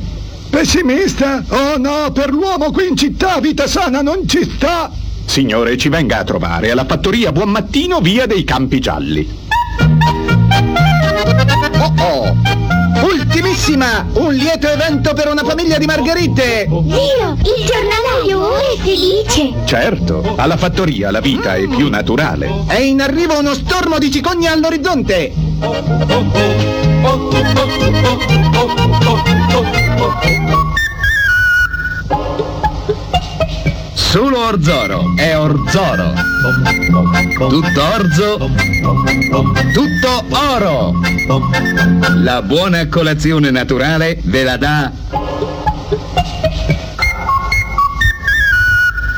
Pessimista? 0.50 1.43
Oh 1.49 1.78
no, 1.78 2.12
per 2.12 2.31
l'uomo 2.31 2.71
qui 2.71 2.88
in 2.88 2.97
città 2.97 3.40
vita 3.40 3.66
sana 3.66 4.02
non 4.02 4.28
ci 4.28 4.45
sta! 4.45 4.93
Signore, 5.25 5.78
ci 5.78 5.88
venga 5.88 6.19
a 6.19 6.25
trovare 6.25 6.71
alla 6.71 6.85
fattoria 6.85 7.33
Buon 7.33 7.49
Mattino, 7.49 8.00
via 8.00 8.26
dei 8.26 8.45
Campi 8.45 8.78
Gialli. 8.78 9.26
Oh 11.78 11.95
oh! 11.99 12.56
Ultimissima! 13.07 14.05
Un 14.15 14.35
lieto 14.35 14.69
evento 14.69 15.15
per 15.15 15.29
una 15.29 15.45
famiglia 15.45 15.79
di 15.79 15.87
margherite! 15.87 16.67
Zio, 16.69 17.37
il 17.39 17.65
giornalaio 17.65 18.57
è 18.57 18.77
felice! 18.79 19.53
Certo, 19.65 20.35
alla 20.37 20.57
fattoria 20.57 21.13
la 21.13 21.21
vita 21.21 21.55
è 21.55 21.69
più 21.69 21.89
naturale. 21.89 22.65
È 22.67 22.79
in 22.79 23.01
arrivo 23.01 23.39
uno 23.39 23.55
stormo 23.55 23.99
di 23.99 24.11
cicogne 24.11 24.49
all'orizzonte! 24.49 25.33
Solo 34.16 34.46
Orzoro 34.46 35.12
è 35.14 35.38
Orzoro. 35.38 36.14
Tutto 37.37 37.82
orzo, 37.82 38.50
tutto 39.75 40.25
oro. 40.30 40.94
La 42.14 42.40
buona 42.40 42.88
colazione 42.88 43.50
naturale 43.50 44.18
ve 44.23 44.42
la 44.42 44.56
dà 44.56 44.90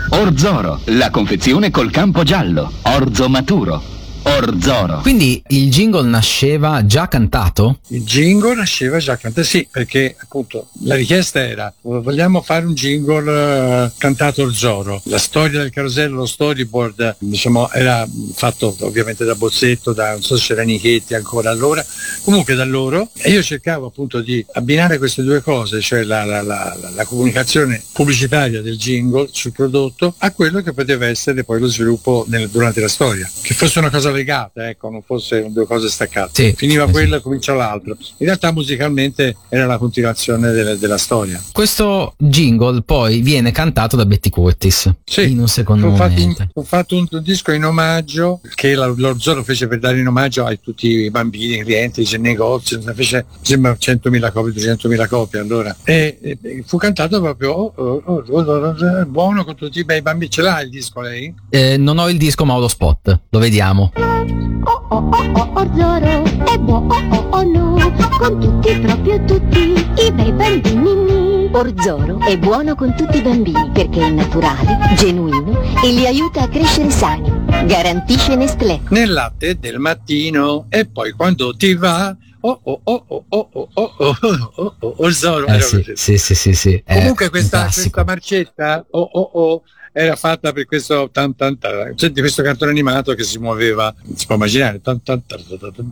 Orzoro, 0.09 0.81
la 0.87 1.11
confezione 1.11 1.71
col 1.71 1.93
campo 1.93 2.25
giallo. 2.25 2.73
Orzo 2.83 3.29
maturo. 3.29 3.98
Orzoro. 4.37 5.01
Quindi 5.01 5.43
il 5.49 5.71
jingle 5.71 6.07
nasceva 6.07 6.85
già 6.85 7.09
cantato? 7.09 7.79
Il 7.89 8.05
jingle 8.05 8.55
nasceva 8.55 8.99
già 8.99 9.17
cantato, 9.17 9.47
sì, 9.47 9.67
perché 9.71 10.15
appunto 10.19 10.69
la 10.85 10.95
richiesta 10.95 11.41
era 11.41 11.73
vogliamo 11.81 12.43
fare 12.43 12.67
un 12.67 12.75
jingle 12.75 13.87
uh, 13.87 13.91
cantato 13.97 14.43
Orzoro. 14.43 15.01
La 15.05 15.19
storia 15.19 15.61
del 15.61 15.71
carosello, 15.71 16.17
lo 16.17 16.27
storyboard, 16.27 17.17
diciamo, 17.19 17.71
era 17.73 18.07
fatto 18.35 18.77
ovviamente 18.81 19.25
da 19.25 19.35
Bozzetto, 19.35 19.93
da 19.93 20.13
non 20.13 20.23
so 20.23 20.37
se 20.37 20.49
c'era 20.49 20.63
Nichetti 20.63 21.15
ancora 21.15 21.51
allora, 21.51 21.85
comunque 22.23 22.55
da 22.55 22.65
loro, 22.65 23.11
e 23.17 23.31
io 23.31 23.43
cercavo 23.43 23.87
appunto 23.87 24.21
di 24.21 24.45
abbinare 24.53 24.99
queste 24.99 25.23
due 25.23 25.43
cose, 25.43 25.81
cioè 25.81 26.03
la, 26.03 26.25
la, 26.25 26.43
la, 26.43 26.77
la 26.95 27.05
comunicazione 27.05 27.83
pubblicitaria 27.93 28.61
del 28.61 28.77
jingle 28.77 29.29
sul 29.31 29.53
prodotto, 29.53 30.15
a 30.19 30.33
quello 30.33 30.61
che 30.61 30.73
poteva 30.73 31.07
essere 31.07 31.45
poi 31.45 31.61
lo 31.61 31.69
sviluppo 31.69 32.25
nel, 32.29 32.49
durante 32.49 32.81
la 32.81 32.89
storia, 32.89 33.29
che 33.41 33.55
fosse 33.55 33.79
una 33.79 33.91
cosa 33.91 34.11
vera 34.19 34.27
legata, 34.29 34.69
ecco, 34.69 34.91
non 34.91 35.03
fosse 35.03 35.47
due 35.51 35.67
cose 35.67 35.89
staccate. 35.89 36.31
Sì. 36.33 36.53
Finiva 36.57 36.85
Eh, 36.85 36.91
quello 36.91 37.17
e 37.17 37.21
comincia 37.21 37.55
l'altro. 37.55 37.97
In 38.19 38.27
realtà 38.27 38.53
musicalmente 38.53 39.37
era 39.49 39.67
la 39.67 39.79
continuazione 39.79 40.51
delle- 40.51 40.77
della 40.79 40.99
storia. 40.99 41.41
Questo 41.53 42.15
jingle 42.19 42.83
poi 42.83 43.21
viene 43.21 43.51
cantato 43.53 43.97
da 43.97 44.05
Betty 44.07 44.31
Curtis 44.31 44.93
Sì, 45.05 45.31
in 45.31 45.39
un 45.41 45.49
secondo 45.49 45.89
Ho 45.89 45.95
fatto, 45.97 46.37
ho 46.55 46.63
fatto 46.63 46.97
un, 46.97 47.07
un 47.11 47.23
disco 47.23 47.53
in 47.53 47.65
omaggio 47.65 48.41
che 48.55 48.75
la, 48.75 48.87
lo 48.87 49.19
Zorro 49.19 49.43
fece 49.45 49.67
per 49.69 49.79
dare 49.79 49.99
in 49.99 50.07
omaggio 50.07 50.45
a 50.45 50.55
tutti 50.57 50.89
i 50.89 51.11
bambini, 51.11 51.59
i 51.59 51.63
clienti, 51.63 52.03
i 52.03 52.19
negozi, 52.19 52.79
ne 52.83 52.95
fece 52.95 53.25
sembra 53.43 53.73
100.000 53.79 54.33
copie, 54.33 54.53
200.000 54.53 55.09
copie 55.09 55.41
allora. 55.41 55.75
E, 55.85 56.19
e- 56.21 56.39
e 56.43 56.63
fu 56.67 56.77
cantato 56.77 57.21
proprio 57.21 57.53
oh, 57.53 57.73
oh, 57.77 58.03
oh, 58.05 58.25
oh, 58.29 58.41
oh, 58.43 58.75
oh, 58.77 59.07
buono 59.07 59.45
con 59.45 59.55
tutti 59.55 59.79
i 59.81 59.85
bei 59.85 60.03
bambini. 60.03 60.31
Ce 60.31 60.43
l'ha 60.43 60.61
il 60.61 60.71
disco 60.71 61.01
lei? 61.01 61.33
Eh, 61.51 61.77
non 61.77 61.99
ho 61.99 62.09
il 62.09 62.19
disco 62.19 62.45
ma 62.45 62.55
ho 62.55 62.61
lo 62.61 62.69
spot, 62.69 63.21
lo 63.31 63.39
vediamo. 63.39 63.93
Oh 64.01 64.85
oh 64.89 65.11
oh 65.11 65.51
Orzoro 65.55 66.23
è 66.45 66.59
buono 66.59 66.95
oh 66.95 67.17
oh 67.17 67.27
oh 67.31 67.43
no 67.43 67.95
Con 68.19 68.39
tutti 68.41 68.79
proprio 68.79 69.25
tutti 69.25 69.73
i 69.97 70.13
bei 70.13 70.33
bambini 70.33 71.49
Orzoro 71.53 72.19
è 72.21 72.37
buono 72.39 72.75
con 72.75 72.95
tutti 72.95 73.17
i 73.19 73.23
bambini 73.23 73.71
perché 73.73 74.07
è 74.07 74.11
naturale, 74.11 74.95
genuino 74.97 75.61
e 75.83 75.91
li 75.91 76.07
aiuta 76.07 76.43
a 76.43 76.49
crescere 76.49 76.91
sani 76.91 77.31
Garantisce 77.67 78.37
Nestlé 78.37 78.81
Nel 78.91 79.13
latte 79.13 79.59
del 79.59 79.79
mattino 79.79 80.67
e 80.69 80.87
poi 80.87 81.13
quando 81.13 81.57
ti 81.57 81.75
va 81.75 82.15
oh 82.41 82.61
oh 82.63 82.81
oh 82.85 83.05
oh 83.09 83.25
oh 83.29 83.49
oh 83.53 83.69
oh 83.75 83.95
oh 83.99 84.17
oh 84.21 84.51
oh 84.57 84.75
oh 84.79 84.95
oh 84.99 85.11
Zorro 85.11 85.47
Eh 85.47 85.61
sì, 85.61 85.83
sì, 85.95 86.19
sì, 86.19 86.35
sì, 86.35 86.55
sì. 86.55 86.83
Comunque 86.87 87.25
un 87.25 87.31
questa, 87.31 87.65
questa 87.65 88.05
marcetta 88.05 88.85
oh 88.91 89.09
oh 89.13 89.31
oh 89.33 89.63
era 89.93 90.17
fatta 90.17 90.53
per 90.53 90.67
questo 90.67 91.09
tan 91.13 91.35
tan 91.37 91.59
tan. 91.59 91.93
Senti 91.97 92.21
questo 92.21 92.43
cartone 92.43 92.71
animato 92.71 93.15
che 93.15 93.23
si 93.23 93.39
muoveva, 93.39 93.95
si 94.15 94.27
può 94.27 94.35
immaginare 94.37 94.81
tan 94.81 95.03
tan 95.03 95.23
tan 95.27 95.41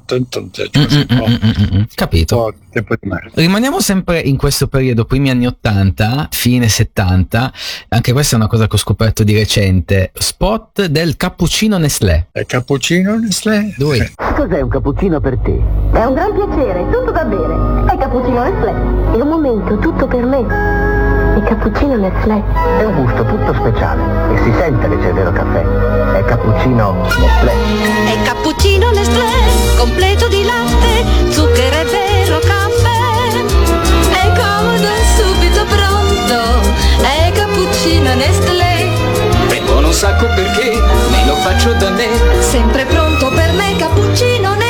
tan 0.06 0.28
tan 0.28 0.50
cioè, 0.52 0.68
Mm, 0.76 1.76
Mm, 1.76 1.82
Capito. 1.94 2.54
Rimaniamo 3.34 3.80
sempre 3.80 4.20
in 4.20 4.36
questo 4.36 4.66
periodo, 4.68 5.04
primi 5.06 5.30
anni 5.30 5.46
80, 5.46 6.28
fine 6.30 6.68
70, 6.68 7.52
anche 7.88 8.12
questa 8.12 8.34
è 8.34 8.38
una 8.38 8.48
cosa 8.48 8.66
che 8.66 8.74
ho 8.74 8.78
scoperto 8.78 9.24
di 9.24 9.34
recente, 9.34 10.10
spot 10.14 10.86
del 10.86 11.16
cappuccino 11.16 11.78
Nestlé. 11.78 12.28
È 12.32 12.44
cappuccino 12.44 13.16
Nestlé? 13.16 13.74
Lui. 13.78 13.98
Cos'è 14.14 14.60
un 14.60 14.68
cappuccino 14.68 15.20
per 15.20 15.38
te? 15.38 15.52
È 15.92 16.04
un 16.04 16.14
gran 16.14 16.32
piacere, 16.34 16.84
tutto 16.90 17.10
da 17.12 17.24
bere. 17.24 17.92
È 17.92 17.96
cappuccino 17.98 18.42
Nestlé. 18.42 18.70
È 19.16 19.20
un 19.22 19.28
momento 19.28 19.78
tutto 19.78 20.06
per 20.06 20.24
me 20.24 21.05
Il 21.36 21.42
cappuccino 21.42 21.96
Nestlé 21.96 22.42
È 22.78 22.84
un 22.84 22.94
gusto 23.02 23.22
tutto 23.26 23.52
speciale 23.52 24.00
e 24.32 24.42
si 24.42 24.52
sente 24.58 24.88
che 24.88 24.98
c'è 24.98 25.08
il 25.08 25.12
vero 25.12 25.32
caffè. 25.32 25.62
È 26.16 26.24
cappuccino 26.24 26.92
Nestlé. 27.18 27.52
È 27.52 28.22
cappuccino 28.24 28.90
Nestlé, 28.90 29.76
completo 29.76 30.28
di 30.28 30.44
latte, 30.44 31.30
zucchero 31.30 31.76
e 31.76 31.84
vero 31.84 32.38
caffè. 32.38 33.44
È 34.12 34.32
comodo 34.32 34.86
e 34.86 35.04
subito 35.14 35.64
pronto, 35.66 36.68
è 37.02 37.30
cappuccino 37.32 38.14
Nestlé. 38.14 38.88
È 39.48 39.60
buono 39.66 39.88
un 39.88 39.92
sacco 39.92 40.26
perché 40.34 40.80
me 41.10 41.26
lo 41.26 41.34
faccio 41.34 41.74
da 41.74 41.90
me. 41.90 42.08
Sempre 42.40 42.86
pronto 42.86 43.28
per 43.28 43.52
me, 43.52 43.76
cappuccino 43.76 44.54
Nestlé. 44.54 44.65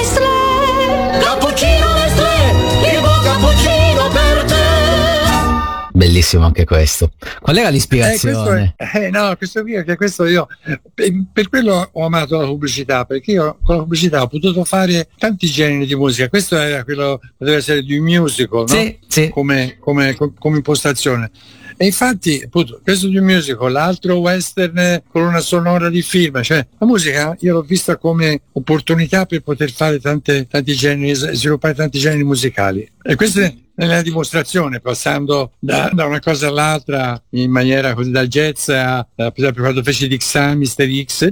Bellissimo 6.16 6.46
anche 6.46 6.64
questo. 6.64 7.10
Qual 7.42 7.58
era 7.58 7.68
Eh, 7.68 7.72
questo 7.72 7.94
l'ispirazione? 7.94 8.74
eh, 8.94 9.10
no, 9.10 9.36
questo 9.36 9.60
qui, 9.60 9.84
che 9.84 9.96
questo 9.96 10.24
io 10.24 10.46
per, 10.94 11.12
per 11.30 11.50
quello 11.50 11.90
ho 11.92 12.04
amato 12.06 12.40
la 12.40 12.46
pubblicità, 12.46 13.04
perché 13.04 13.32
io 13.32 13.58
con 13.62 13.76
la 13.76 13.82
pubblicità 13.82 14.22
ho 14.22 14.26
potuto 14.26 14.64
fare 14.64 15.08
tanti 15.18 15.46
generi 15.46 15.84
di 15.84 15.94
musica. 15.94 16.30
Questo 16.30 16.56
era 16.56 16.84
quello, 16.84 17.20
poteva 17.36 17.58
essere 17.58 17.82
di 17.82 17.98
un 17.98 18.04
musical, 18.06 18.60
no? 18.60 18.66
Sì, 18.66 18.98
sì. 19.06 19.28
Come, 19.28 19.76
come- 19.78 20.14
com- 20.14 20.32
come 20.38 20.56
impostazione. 20.56 21.30
E 21.76 21.84
infatti, 21.84 22.42
appunto, 22.44 22.80
questo 22.82 23.08
di 23.08 23.18
un 23.18 23.24
musical, 23.24 23.70
l'altro 23.70 24.16
western 24.16 25.02
con 25.08 25.22
una 25.22 25.40
sonora 25.40 25.90
di 25.90 26.02
film, 26.02 26.42
cioè 26.42 26.66
la 26.78 26.86
musica 26.86 27.36
io 27.40 27.54
l'ho 27.54 27.62
vista 27.62 27.96
come 27.96 28.42
opportunità 28.52 29.26
per 29.26 29.42
poter 29.42 29.70
fare 29.70 30.00
tante, 30.00 30.46
tanti 30.46 30.74
generi, 30.74 31.14
sviluppare 31.14 31.74
tanti 31.74 31.98
generi 31.98 32.24
musicali. 32.24 32.90
E 33.02 33.14
questa 33.14 33.42
è 33.42 33.54
nella 33.76 34.02
dimostrazione, 34.02 34.80
passando 34.80 35.52
da, 35.58 35.90
da 35.92 36.06
una 36.06 36.20
cosa 36.20 36.48
all'altra 36.48 37.22
in 37.30 37.50
maniera 37.50 37.94
così 37.94 38.10
dal 38.10 38.26
jazz 38.26 38.68
a, 38.68 39.06
per 39.14 39.32
esempio 39.34 39.62
quando 39.62 39.82
fece 39.82 40.08
di 40.08 40.16
Xam, 40.16 40.56
Mister 40.56 40.88
X, 41.04 41.28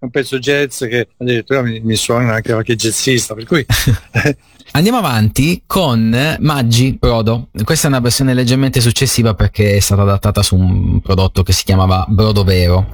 un 0.00 0.10
pezzo 0.10 0.38
jazz 0.38 0.84
che 0.84 1.08
addirittura 1.16 1.62
mi, 1.62 1.80
mi 1.80 1.96
suona 1.96 2.34
anche 2.34 2.52
qualche 2.52 2.76
jazzista, 2.76 3.34
per 3.34 3.44
cui 3.44 3.64
Andiamo 4.72 4.98
avanti 4.98 5.62
con 5.66 6.36
Maggi 6.40 6.96
Brodo. 6.98 7.48
Questa 7.64 7.86
è 7.86 7.90
una 7.90 8.00
versione 8.00 8.34
leggermente 8.34 8.80
successiva 8.80 9.34
perché 9.34 9.76
è 9.76 9.80
stata 9.80 10.02
adattata 10.02 10.42
su 10.42 10.56
un 10.56 11.00
prodotto 11.00 11.42
che 11.42 11.52
si 11.52 11.64
chiamava 11.64 12.04
Brodo 12.06 12.44
Vero. 12.44 12.86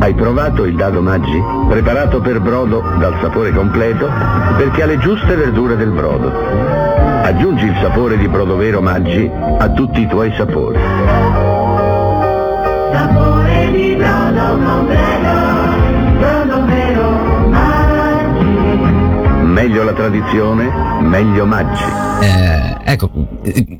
Hai 0.00 0.14
provato 0.14 0.64
il 0.64 0.76
dado 0.76 1.00
Maggi? 1.00 1.42
Preparato 1.68 2.20
per 2.20 2.40
brodo 2.40 2.80
dal 2.98 3.18
sapore 3.20 3.52
completo 3.52 4.08
perché 4.56 4.82
ha 4.82 4.86
le 4.86 4.98
giuste 4.98 5.34
verdure 5.34 5.76
del 5.76 5.90
brodo. 5.90 6.30
Aggiungi 7.22 7.64
il 7.64 7.76
sapore 7.80 8.16
di 8.18 8.28
brodo 8.28 8.56
vero 8.56 8.80
Maggi 8.80 9.28
a 9.58 9.68
tutti 9.70 10.02
i 10.02 10.06
tuoi 10.06 10.32
sapori. 10.36 11.55
Tradizione, 20.08 20.70
meglio 21.00 21.46
Maggi. 21.46 21.82
Eh, 22.20 22.75
ecco, 22.88 23.10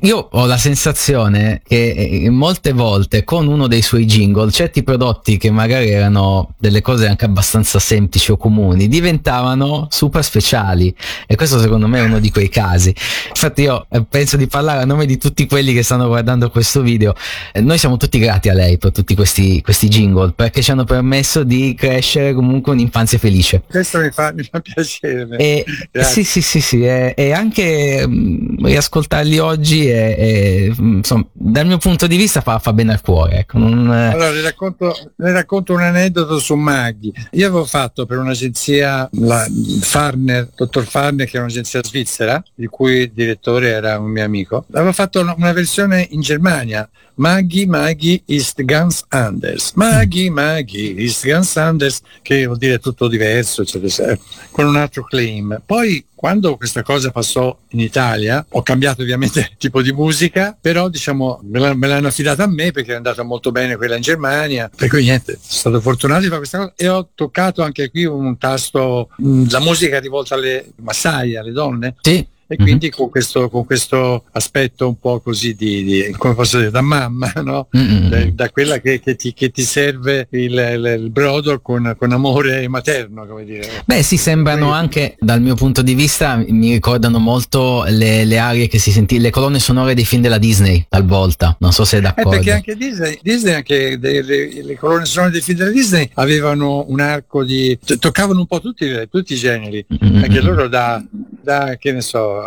io 0.01 0.27
ho 0.31 0.45
la 0.45 0.57
sensazione 0.57 1.61
che 1.65 1.91
eh, 2.25 2.29
molte 2.29 2.73
volte 2.73 3.23
con 3.23 3.47
uno 3.47 3.67
dei 3.67 3.81
suoi 3.81 4.05
jingle 4.05 4.51
certi 4.51 4.83
prodotti 4.83 5.37
che 5.37 5.49
magari 5.49 5.89
erano 5.89 6.53
delle 6.57 6.81
cose 6.81 7.07
anche 7.07 7.23
abbastanza 7.23 7.79
semplici 7.79 8.31
o 8.31 8.37
comuni 8.37 8.87
diventavano 8.89 9.87
super 9.89 10.23
speciali 10.23 10.93
e 11.25 11.35
questo 11.35 11.59
secondo 11.59 11.87
me 11.87 11.99
è 11.99 12.03
uno 12.03 12.19
di 12.19 12.29
quei 12.31 12.49
casi. 12.49 12.93
Infatti 13.29 13.61
io 13.61 13.85
eh, 13.89 14.03
penso 14.03 14.35
di 14.35 14.47
parlare 14.47 14.81
a 14.81 14.85
nome 14.85 15.05
di 15.05 15.17
tutti 15.17 15.47
quelli 15.47 15.73
che 15.73 15.83
stanno 15.83 16.07
guardando 16.07 16.49
questo 16.49 16.81
video. 16.81 17.15
Eh, 17.53 17.61
Noi 17.61 17.77
siamo 17.77 17.95
tutti 17.95 18.19
grati 18.19 18.49
a 18.49 18.53
lei 18.53 18.77
per 18.77 18.91
tutti 18.91 19.15
questi, 19.15 19.61
questi 19.61 19.87
jingle 19.87 20.33
perché 20.35 20.61
ci 20.61 20.71
hanno 20.71 20.83
permesso 20.83 21.43
di 21.43 21.75
crescere 21.77 22.33
comunque 22.33 22.73
un'infanzia 22.73 23.17
felice. 23.17 23.63
questo 23.69 23.99
mi 23.99 24.11
fa, 24.11 24.33
mi 24.33 24.43
fa 24.43 24.59
piacere. 24.59 25.37
E, 25.37 25.65
sì, 26.01 26.23
sì, 26.23 26.41
sì, 26.41 26.59
sì, 26.59 26.85
e, 26.85 27.13
e 27.15 27.31
anche 27.31 28.05
mm, 28.05 28.65
riascoltarli 28.97 29.37
oggi 29.39 29.87
è, 29.87 30.15
è, 30.15 30.69
mm, 30.79 30.97
insomma, 30.97 31.25
dal 31.31 31.65
mio 31.65 31.77
punto 31.77 32.07
di 32.07 32.17
vista 32.17 32.41
fa, 32.41 32.59
fa 32.59 32.73
bene 32.73 32.93
al 32.93 33.01
cuore. 33.01 33.39
Ecco, 33.39 33.57
non, 33.57 33.91
eh, 33.91 34.13
Allora, 34.13 34.31
le 34.31 34.41
racconto, 34.41 34.95
le 35.15 35.31
racconto 35.31 35.73
un 35.73 35.81
aneddoto 35.81 36.39
su 36.39 36.55
Maghi. 36.55 37.13
Io 37.31 37.47
avevo 37.47 37.65
fatto 37.65 38.05
per 38.05 38.17
un'agenzia, 38.17 39.09
la 39.11 39.45
Farner, 39.81 40.49
dottor 40.55 40.85
Farner, 40.85 41.27
che 41.27 41.37
è 41.37 41.39
un'agenzia 41.39 41.83
svizzera, 41.83 42.43
di 42.55 42.67
cui 42.67 43.01
il 43.01 43.11
direttore 43.13 43.69
era 43.69 43.99
un 43.99 44.09
mio 44.09 44.23
amico. 44.23 44.65
Avevo 44.73 44.91
fatto 44.91 45.19
una 45.19 45.53
versione 45.53 46.07
in 46.11 46.21
Germania. 46.21 46.89
Maghi, 47.15 47.65
Maghi 47.65 48.21
ist 48.27 48.61
ganz 48.63 49.03
anders. 49.09 49.73
Maghi, 49.73 50.29
Maghi 50.29 51.03
ist 51.03 51.25
ganz 51.25 51.55
anders, 51.57 52.01
che 52.21 52.45
vuol 52.45 52.59
dire 52.59 52.77
tutto 52.77 53.07
diverso, 53.07 53.63
eccetera, 53.63 53.87
eccetera, 53.87 54.17
con 54.51 54.67
un 54.67 54.75
altro 54.75 55.03
claim. 55.03 55.59
Poi, 55.65 56.05
quando 56.17 56.57
questa 56.57 56.81
cosa 56.81 57.11
passò 57.11 57.55
in 57.69 57.79
Italia, 57.79 58.43
ho 58.49 58.63
cambiato 58.63 59.03
ovviamente 59.03 59.51
tipo 59.59 59.83
di 59.83 59.91
musica, 59.91 60.57
però 60.59 60.89
diciamo 60.89 61.41
me, 61.43 61.59
la- 61.59 61.75
me 61.75 61.85
l'hanno 61.87 62.07
affidata 62.07 62.43
a 62.43 62.47
me 62.47 62.71
perché 62.71 62.93
è 62.93 62.95
andata 62.95 63.21
molto 63.21 63.51
bene 63.51 63.75
quella 63.75 63.95
in 63.97 64.01
Germania, 64.01 64.67
per 64.75 64.89
cui 64.89 65.03
niente, 65.03 65.33
sono 65.39 65.59
stato 65.59 65.81
fortunato 65.81 66.21
di 66.21 66.25
fare 66.27 66.39
questa 66.39 66.57
cosa 66.57 66.73
e 66.75 66.89
ho 66.89 67.09
toccato 67.13 67.61
anche 67.61 67.91
qui 67.91 68.05
un 68.05 68.35
tasto, 68.39 69.09
mh, 69.15 69.51
la 69.51 69.59
musica 69.59 69.99
rivolta 69.99 70.33
alle 70.33 70.71
Masai, 70.77 71.35
alle 71.35 71.51
donne. 71.51 71.95
Sì. 72.01 72.27
E 72.49 72.55
quindi 72.55 72.89
con, 72.89 73.09
questo, 73.09 73.49
con 73.49 73.65
questo 73.65 74.23
aspetto 74.31 74.87
un 74.87 74.97
po' 74.99 75.19
così 75.19 75.53
di, 75.53 75.83
di- 75.83 76.15
come 76.17 76.33
posso 76.33 76.57
dire, 76.59 76.71
da 76.71 76.81
mamma, 76.81 77.31
no? 77.43 77.67
Mm-mm. 77.77 78.09
Da, 78.09 78.25
da 78.33 78.49
quella 78.49 78.79
che, 78.79 78.99
che 79.01 79.15
ti, 79.15 79.33
che 79.33 79.49
ti 79.51 79.63
serve 79.63 80.27
il, 80.31 80.53
il- 80.53 80.95
il 81.03 81.09
brodo 81.09 81.59
con, 81.59 81.93
con 81.97 82.11
amore 82.13 82.67
materno, 82.69 83.25
come 83.25 83.43
dire. 83.43 83.67
Beh 83.85 84.01
sì, 84.01 84.15
sembrano 84.17 84.71
anche, 84.71 85.15
dal 85.19 85.41
mio 85.41 85.55
punto 85.55 85.81
di 85.81 85.93
vista, 85.93 86.41
mi 86.47 86.71
ricordano 86.71 87.19
molto 87.19 87.83
le, 87.87 88.23
le 88.25 88.37
arie 88.37 88.67
che 88.67 88.79
si 88.79 88.91
sentivano, 88.91 89.25
le 89.27 89.31
colonne 89.33 89.59
sonore 89.59 89.93
dei 89.93 90.05
film 90.05 90.21
della 90.21 90.37
Disney, 90.37 90.85
talvolta, 90.87 91.55
non 91.59 91.73
so 91.73 91.83
se 91.83 91.97
è 91.97 91.99
Eh, 91.99 92.03
d'accordo. 92.03 92.29
perché 92.29 92.51
anche 92.53 92.75
Disney, 92.75 93.19
Disney 93.21 93.53
anche 93.55 93.99
de- 93.99 94.21
le, 94.21 94.63
le 94.63 94.77
colonne 94.77 95.03
sonore 95.05 95.31
dei 95.33 95.41
film 95.41 95.57
della 95.57 95.71
Disney 95.71 96.09
avevano 96.13 96.85
un 96.87 96.99
arco 97.01 97.43
di. 97.43 97.77
to- 97.83 97.97
toccavano 97.97 98.39
un 98.39 98.47
po' 98.47 98.61
tutti, 98.61 98.87
tutti 99.11 99.33
i 99.33 99.37
generi. 99.37 99.85
Mm-hmm. 100.03 100.23
Anche 100.23 100.41
loro 100.41 100.67
da, 100.67 101.03
da, 101.47 101.77
che 101.79 101.93
ne 101.93 102.01
so, 102.01 102.43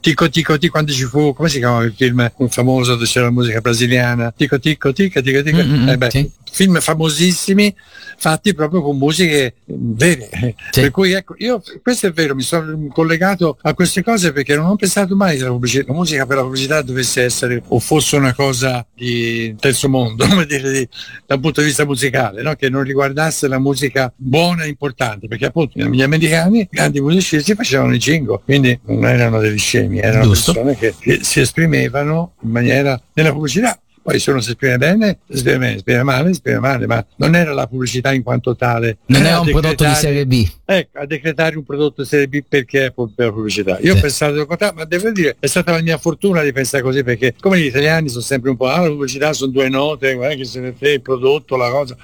Tico 0.00 0.30
Tico 0.30 0.56
Tico, 0.56 0.72
quando 0.72 0.92
ci 0.92 1.04
fu, 1.04 1.34
come 1.34 1.50
si 1.50 1.58
chiama 1.58 1.82
il 1.82 1.92
film 1.94 2.30
un 2.36 2.48
famoso 2.48 2.94
dove 2.94 3.04
c'era 3.04 3.26
la 3.26 3.30
musica 3.30 3.60
brasiliana? 3.60 4.32
Tico 4.34 4.58
Tico 4.58 4.94
Tico 4.94 5.20
Tico 5.20 5.42
Tico, 5.42 5.58
mm-hmm, 5.58 5.88
eh 5.88 5.98
beh, 5.98 6.10
sì. 6.10 6.30
Film 6.50 6.80
famosissimi 6.80 7.74
fatti 8.20 8.52
proprio 8.54 8.82
con 8.82 8.98
musiche 8.98 9.54
vere. 9.64 10.28
Sì. 10.70 10.80
Per 10.82 10.90
cui 10.90 11.12
ecco, 11.12 11.34
io 11.38 11.62
questo 11.82 12.08
è 12.08 12.12
vero, 12.12 12.34
mi 12.34 12.42
sono 12.42 12.88
collegato 12.92 13.56
a 13.62 13.72
queste 13.72 14.02
cose 14.02 14.32
perché 14.32 14.54
non 14.56 14.66
ho 14.66 14.76
pensato 14.76 15.16
mai 15.16 15.38
che 15.38 15.44
la, 15.44 15.50
la 15.50 15.92
musica 15.92 16.26
per 16.26 16.36
la 16.36 16.42
pubblicità 16.42 16.82
dovesse 16.82 17.22
essere 17.22 17.62
o 17.68 17.78
fosse 17.78 18.16
una 18.16 18.34
cosa 18.34 18.86
di 18.94 19.54
terzo 19.58 19.88
mondo, 19.88 20.26
come 20.28 20.44
dire, 20.44 20.70
di, 20.70 20.88
dal 21.26 21.40
punto 21.40 21.60
di 21.60 21.68
vista 21.68 21.86
musicale, 21.86 22.42
no? 22.42 22.54
che 22.54 22.68
non 22.68 22.82
riguardasse 22.82 23.48
la 23.48 23.58
musica 23.58 24.12
buona 24.14 24.64
e 24.64 24.68
importante, 24.68 25.26
perché 25.26 25.46
appunto 25.46 25.78
gli 25.78 26.02
americani, 26.02 26.68
grandi 26.70 27.00
musicisti, 27.00 27.54
facevano 27.54 27.94
i 27.94 27.98
jingle, 27.98 28.40
quindi 28.44 28.78
non 28.84 29.06
erano 29.06 29.40
degli 29.40 29.58
scemi, 29.58 29.98
erano 29.98 30.24
Giusto. 30.24 30.52
persone 30.52 30.76
che, 30.76 30.94
che 30.98 31.20
si 31.22 31.40
esprimevano 31.40 32.34
in 32.42 32.50
maniera 32.50 33.00
nella 33.14 33.32
pubblicità 33.32 33.80
poi 34.02 34.18
se 34.18 34.30
uno 34.30 34.40
si 34.40 34.50
esprime 34.50 34.78
bene, 34.78 35.18
si 35.28 35.36
esprime 35.36 35.58
bene, 35.58 35.70
si 35.72 35.76
esprime 35.78 36.02
male, 36.02 36.24
si 36.24 36.30
esprime 36.30 36.58
male, 36.58 36.86
ma 36.86 37.04
non 37.16 37.34
era 37.34 37.52
la 37.52 37.66
pubblicità 37.66 38.12
in 38.12 38.22
quanto 38.22 38.56
tale. 38.56 38.98
Non 39.06 39.24
era 39.24 39.40
un 39.40 39.50
prodotto 39.50 39.84
di 39.84 39.94
serie 39.94 40.26
B. 40.26 40.48
Ecco, 40.64 40.98
a 40.98 41.06
decretare 41.06 41.56
un 41.56 41.64
prodotto 41.64 42.02
di 42.02 42.08
serie 42.08 42.28
B 42.28 42.42
perché 42.48 42.86
è 42.86 42.92
per 42.92 43.26
la 43.26 43.32
pubblicità. 43.32 43.78
Io 43.80 43.92
sì. 43.92 43.98
ho 43.98 44.00
pensato 44.00 44.46
contrario, 44.46 44.76
ma 44.78 44.84
devo 44.84 45.10
dire, 45.10 45.36
è 45.38 45.46
stata 45.46 45.72
la 45.72 45.82
mia 45.82 45.98
fortuna 45.98 46.42
di 46.42 46.52
pensare 46.52 46.82
così, 46.82 47.02
perché 47.02 47.34
come 47.38 47.58
gli 47.58 47.66
italiani 47.66 48.08
sono 48.08 48.22
sempre 48.22 48.50
un 48.50 48.56
po', 48.56 48.68
ah, 48.68 48.80
la 48.80 48.88
pubblicità 48.88 49.32
sono 49.32 49.52
due 49.52 49.68
note, 49.68 50.14
guarda 50.14 50.34
che 50.34 50.44
se 50.44 50.60
ne 50.60 50.74
fa 50.76 50.88
il 50.88 51.02
prodotto, 51.02 51.56
la 51.56 51.70
cosa. 51.70 51.96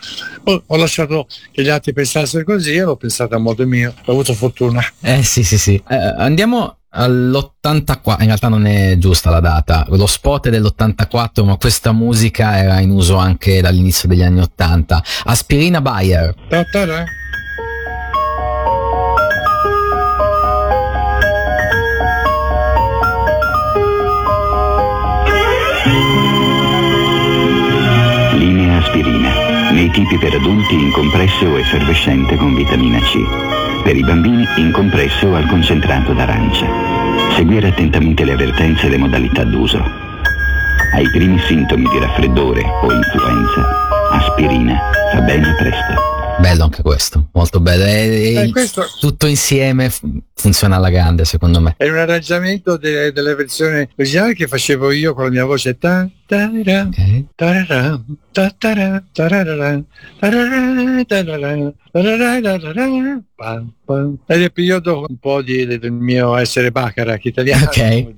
Poi 0.42 0.62
ho 0.66 0.76
lasciato 0.76 1.26
che 1.50 1.62
gli 1.62 1.68
altri 1.68 1.92
pensassero 1.92 2.44
così 2.44 2.74
e 2.74 2.82
l'ho 2.82 2.96
pensata 2.96 3.36
a 3.36 3.38
modo 3.38 3.66
mio, 3.66 3.94
ho 4.04 4.12
avuto 4.12 4.34
fortuna. 4.34 4.84
Eh 5.00 5.22
sì, 5.22 5.42
sì, 5.42 5.56
sì. 5.58 5.82
Eh, 5.88 5.94
andiamo 5.94 6.78
all'84, 6.96 8.20
in 8.20 8.26
realtà 8.26 8.48
non 8.48 8.66
è 8.66 8.96
giusta 8.98 9.30
la 9.30 9.40
data, 9.40 9.86
lo 9.88 10.06
spot 10.06 10.48
è 10.48 10.50
dell'84, 10.50 11.44
ma 11.44 11.56
questa 11.56 11.92
musica 11.92 12.56
era 12.56 12.80
in 12.80 12.90
uso 12.90 13.16
anche 13.16 13.60
dall'inizio 13.60 14.08
degli 14.08 14.22
anni 14.22 14.40
80. 14.40 15.02
Aspirina 15.24 15.80
Bayer. 15.80 16.34
Ta-ta-da. 16.48 17.04
Nei 29.76 29.90
tipi 29.90 30.16
per 30.16 30.32
adulti 30.32 30.72
in 30.74 30.90
compresso 30.90 31.48
o 31.48 31.58
effervescente 31.58 32.34
con 32.36 32.54
vitamina 32.54 32.98
C 33.00 33.82
per 33.82 33.94
i 33.94 34.02
bambini 34.02 34.42
in 34.56 34.72
compresso 34.72 35.34
al 35.34 35.46
concentrato 35.46 36.14
d'arancia. 36.14 36.66
Seguire 37.34 37.68
attentamente 37.68 38.24
le 38.24 38.32
avvertenze 38.32 38.86
e 38.86 38.88
le 38.88 38.96
modalità 38.96 39.44
d'uso. 39.44 39.84
Ai 40.94 41.06
primi 41.10 41.38
sintomi 41.40 41.86
di 41.90 41.98
raffreddore 41.98 42.62
o 42.62 42.90
influenza, 42.90 43.68
aspirina 44.12 44.80
fa 45.12 45.20
bene 45.20 45.54
presto. 45.58 46.15
Bello 46.38 46.64
anche 46.64 46.82
questo, 46.82 47.28
molto 47.32 47.60
bello. 47.60 47.84
E, 47.84 48.34
eh, 48.34 48.50
questo... 48.50 48.84
Tutto 49.00 49.26
insieme 49.26 49.90
funziona 50.34 50.76
alla 50.76 50.90
grande, 50.90 51.24
secondo 51.24 51.60
me. 51.60 51.74
È 51.78 51.88
un 51.88 51.96
arrangiamento 51.96 52.76
de- 52.76 53.10
della 53.10 53.34
versione 53.34 53.88
originale 53.96 54.34
che 54.34 54.46
facevo 54.46 54.90
io 54.92 55.14
con 55.14 55.24
la 55.24 55.30
mia 55.30 55.44
voce. 55.44 55.78
Ta- 55.78 56.08
ed 64.26 64.40
è 64.40 64.44
il 64.44 64.52
periodo 64.52 65.06
un 65.08 65.18
po' 65.18 65.40
di, 65.40 65.64
del 65.66 65.92
mio 65.92 66.36
essere 66.36 66.70
baccarat 66.70 67.24
italiano. 67.24 67.64
Okay. 67.64 68.12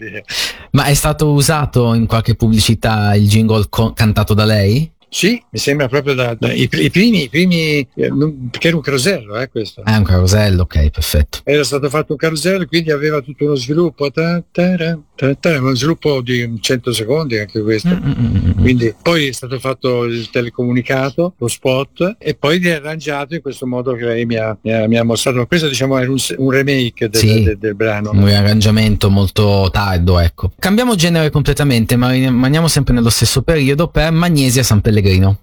Ma 0.73 0.85
è 0.85 0.95
stato 0.95 1.31
usato 1.33 1.95
in 1.95 2.07
qualche 2.07 2.35
pubblicità 2.35 3.15
il 3.15 3.29
jingle 3.29 3.67
con- 3.69 3.93
cantato 3.95 4.35
da 4.35 4.45
lei? 4.45 4.91
Sì, 5.11 5.43
mi 5.51 5.59
sembra 5.59 5.89
proprio 5.89 6.15
da, 6.15 6.37
da 6.39 6.53
i, 6.53 6.69
i, 6.71 6.91
primi, 6.91 7.25
i 7.25 7.29
primi 7.29 7.87
eh, 7.95 8.09
non, 8.09 8.49
perché 8.51 8.69
era 8.69 8.77
un 8.77 8.83
carosello, 8.83 9.37
eh, 9.39 9.49
questo. 9.49 9.81
Ah, 9.85 9.97
un 9.97 10.05
carosello, 10.05 10.63
ok, 10.63 10.91
perfetto. 10.91 11.39
Era 11.45 11.65
stato 11.65 11.89
fatto 11.89 12.13
un 12.13 12.19
carosello, 12.19 12.67
quindi 12.67 12.91
aveva 12.91 13.21
tutto 13.21 13.45
uno 13.45 13.55
sviluppo, 13.55 14.11
ta, 14.11 14.43
ta, 14.53 14.99
ta, 15.15 15.35
ta, 15.35 15.59
uno 15.59 15.75
sviluppo 15.75 16.21
di 16.21 16.59
100 16.61 16.93
secondi 16.93 17.39
anche 17.39 17.63
questo. 17.63 17.89
Mm-hmm. 17.89 18.61
Quindi 18.61 18.95
poi 19.01 19.29
è 19.29 19.33
stato 19.33 19.59
fatto 19.59 20.05
il 20.05 20.29
telecomunicato, 20.31 21.35
lo 21.39 21.49
spot, 21.49 22.17
e 22.19 22.35
poi 22.35 22.59
riarrangiato 22.59 23.35
in 23.35 23.41
questo 23.41 23.67
modo 23.67 23.95
che 23.95 24.05
lei 24.05 24.27
mi 24.27 24.37
ha, 24.37 24.57
mi 24.61 24.73
ha, 24.73 24.87
mi 24.87 24.99
ha 24.99 25.05
mostrato. 25.05 25.47
Questo 25.47 25.69
diciamo 25.69 25.97
era 25.97 26.11
un, 26.11 26.19
un 26.37 26.51
remake 26.51 27.09
del, 27.09 27.21
sì, 27.21 27.43
del, 27.45 27.57
del, 27.57 27.75
brano. 27.75 28.11
Un 28.11 28.29
arrangiamento 28.29 29.09
molto 29.09 29.71
tardo, 29.73 30.19
ecco. 30.19 30.53
Cambiamo 30.59 30.95
genere 30.97 31.31
completamente, 31.31 31.97
ma 31.97 32.11
rimaniamo 32.11 32.69
sempre 32.69 32.93
nello 32.93 33.11
stesso 33.11 33.41
periodo 33.41 33.89
per 33.89 34.13
Magnesia 34.13 34.63
San 34.63 34.83
Pellegrino. 34.83 34.97
Pellegrino. 35.01 35.37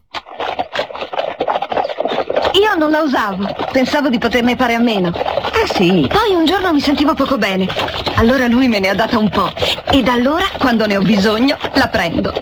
Io 2.54 2.76
non 2.78 2.92
la 2.92 3.02
usavo, 3.02 3.48
pensavo 3.72 4.10
di 4.10 4.18
poterne 4.18 4.56
fare 4.56 4.74
a 4.74 4.80
meno. 4.80 5.10
Ah 5.10 5.74
sì? 5.74 6.08
Poi 6.10 6.34
un 6.34 6.46
giorno 6.46 6.74
mi 6.74 6.82
sentivo 6.82 7.14
poco 7.14 7.38
bene. 7.38 7.68
Allora 8.16 8.48
lui 8.48 8.68
me 8.68 8.80
ne 8.80 8.90
ha 8.90 8.96
data 8.96 9.18
un 9.18 9.30
po'. 9.30 9.52
E 9.92 10.04
da 10.04 10.14
allora, 10.14 10.46
quando 10.58 10.86
ne 10.86 10.98
ho 10.98 11.02
bisogno, 11.02 11.58
la 11.74 11.88
prendo. 11.88 12.34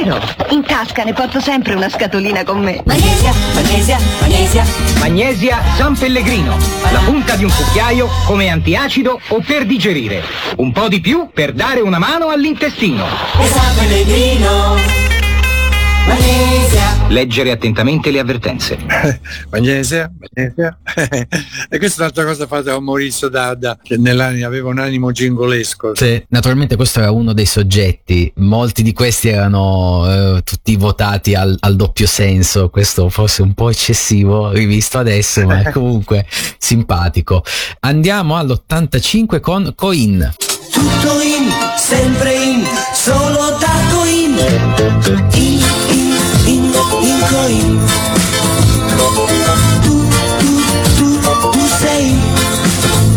Vero? 0.00 0.18
In 0.50 0.62
tasca 0.62 1.04
ne 1.04 1.12
porto 1.12 1.40
sempre 1.40 1.74
una 1.74 1.88
scatolina 1.88 2.44
con 2.44 2.62
me. 2.62 2.82
Magnesia, 2.84 3.32
magnesia, 3.54 3.98
magnesia. 4.20 4.64
Magnesia 4.98 5.62
San 5.76 5.96
Pellegrino. 5.96 6.56
La 6.90 7.00
punta 7.00 7.36
di 7.36 7.44
un 7.44 7.50
cucchiaio 7.50 8.08
come 8.26 8.48
antiacido 8.48 9.20
o 9.28 9.42
per 9.46 9.66
digerire. 9.66 10.22
Un 10.56 10.72
po' 10.72 10.88
di 10.88 11.00
più 11.00 11.28
per 11.32 11.52
dare 11.52 11.80
una 11.80 11.98
mano 11.98 12.28
all'intestino. 12.28 13.04
San 13.40 13.74
Pellegrino. 13.76 15.11
Magnesia. 16.06 17.06
Leggere 17.08 17.50
attentamente 17.50 18.10
le 18.10 18.18
avvertenze. 18.18 18.78
magnesia, 19.50 20.10
magnesia. 20.18 20.78
e 21.68 21.78
questa 21.78 21.98
è 21.98 22.00
un'altra 22.00 22.24
cosa 22.24 22.46
fatta 22.46 22.72
con 22.74 22.84
Maurizio 22.84 23.28
Dadda, 23.28 23.78
che 23.82 23.96
nell'anima 23.96 24.46
aveva 24.46 24.70
un 24.70 24.78
animo 24.78 25.12
gingolesco. 25.12 25.94
Sì, 25.94 26.24
naturalmente 26.28 26.76
questo 26.76 27.00
era 27.00 27.10
uno 27.10 27.32
dei 27.32 27.46
soggetti. 27.46 28.32
Molti 28.36 28.82
di 28.82 28.92
questi 28.92 29.28
erano 29.28 30.36
eh, 30.36 30.42
tutti 30.42 30.74
votati 30.76 31.34
al, 31.34 31.56
al, 31.60 31.76
doppio 31.76 32.06
senso. 32.06 32.70
Questo 32.70 33.08
forse 33.08 33.42
un 33.42 33.54
po' 33.54 33.70
eccessivo 33.70 34.50
rivisto 34.50 34.98
adesso, 34.98 35.44
ma 35.44 35.68
comunque 35.70 36.26
simpatico. 36.58 37.44
Andiamo 37.80 38.36
all'85 38.36 39.40
con 39.40 39.72
Coin. 39.76 40.34
Tutto 40.70 41.20
in, 41.20 41.50
sempre 41.76 42.34
in, 42.34 42.64
solo 42.94 43.56
da 43.58 43.70
Coin. 43.90 44.38
In, 45.34 45.91
coin. 46.44 47.78
Tu, 49.82 49.94
tu, 50.40 50.58
tu, 50.96 51.06
tu 51.52 51.60
sei. 51.80 52.14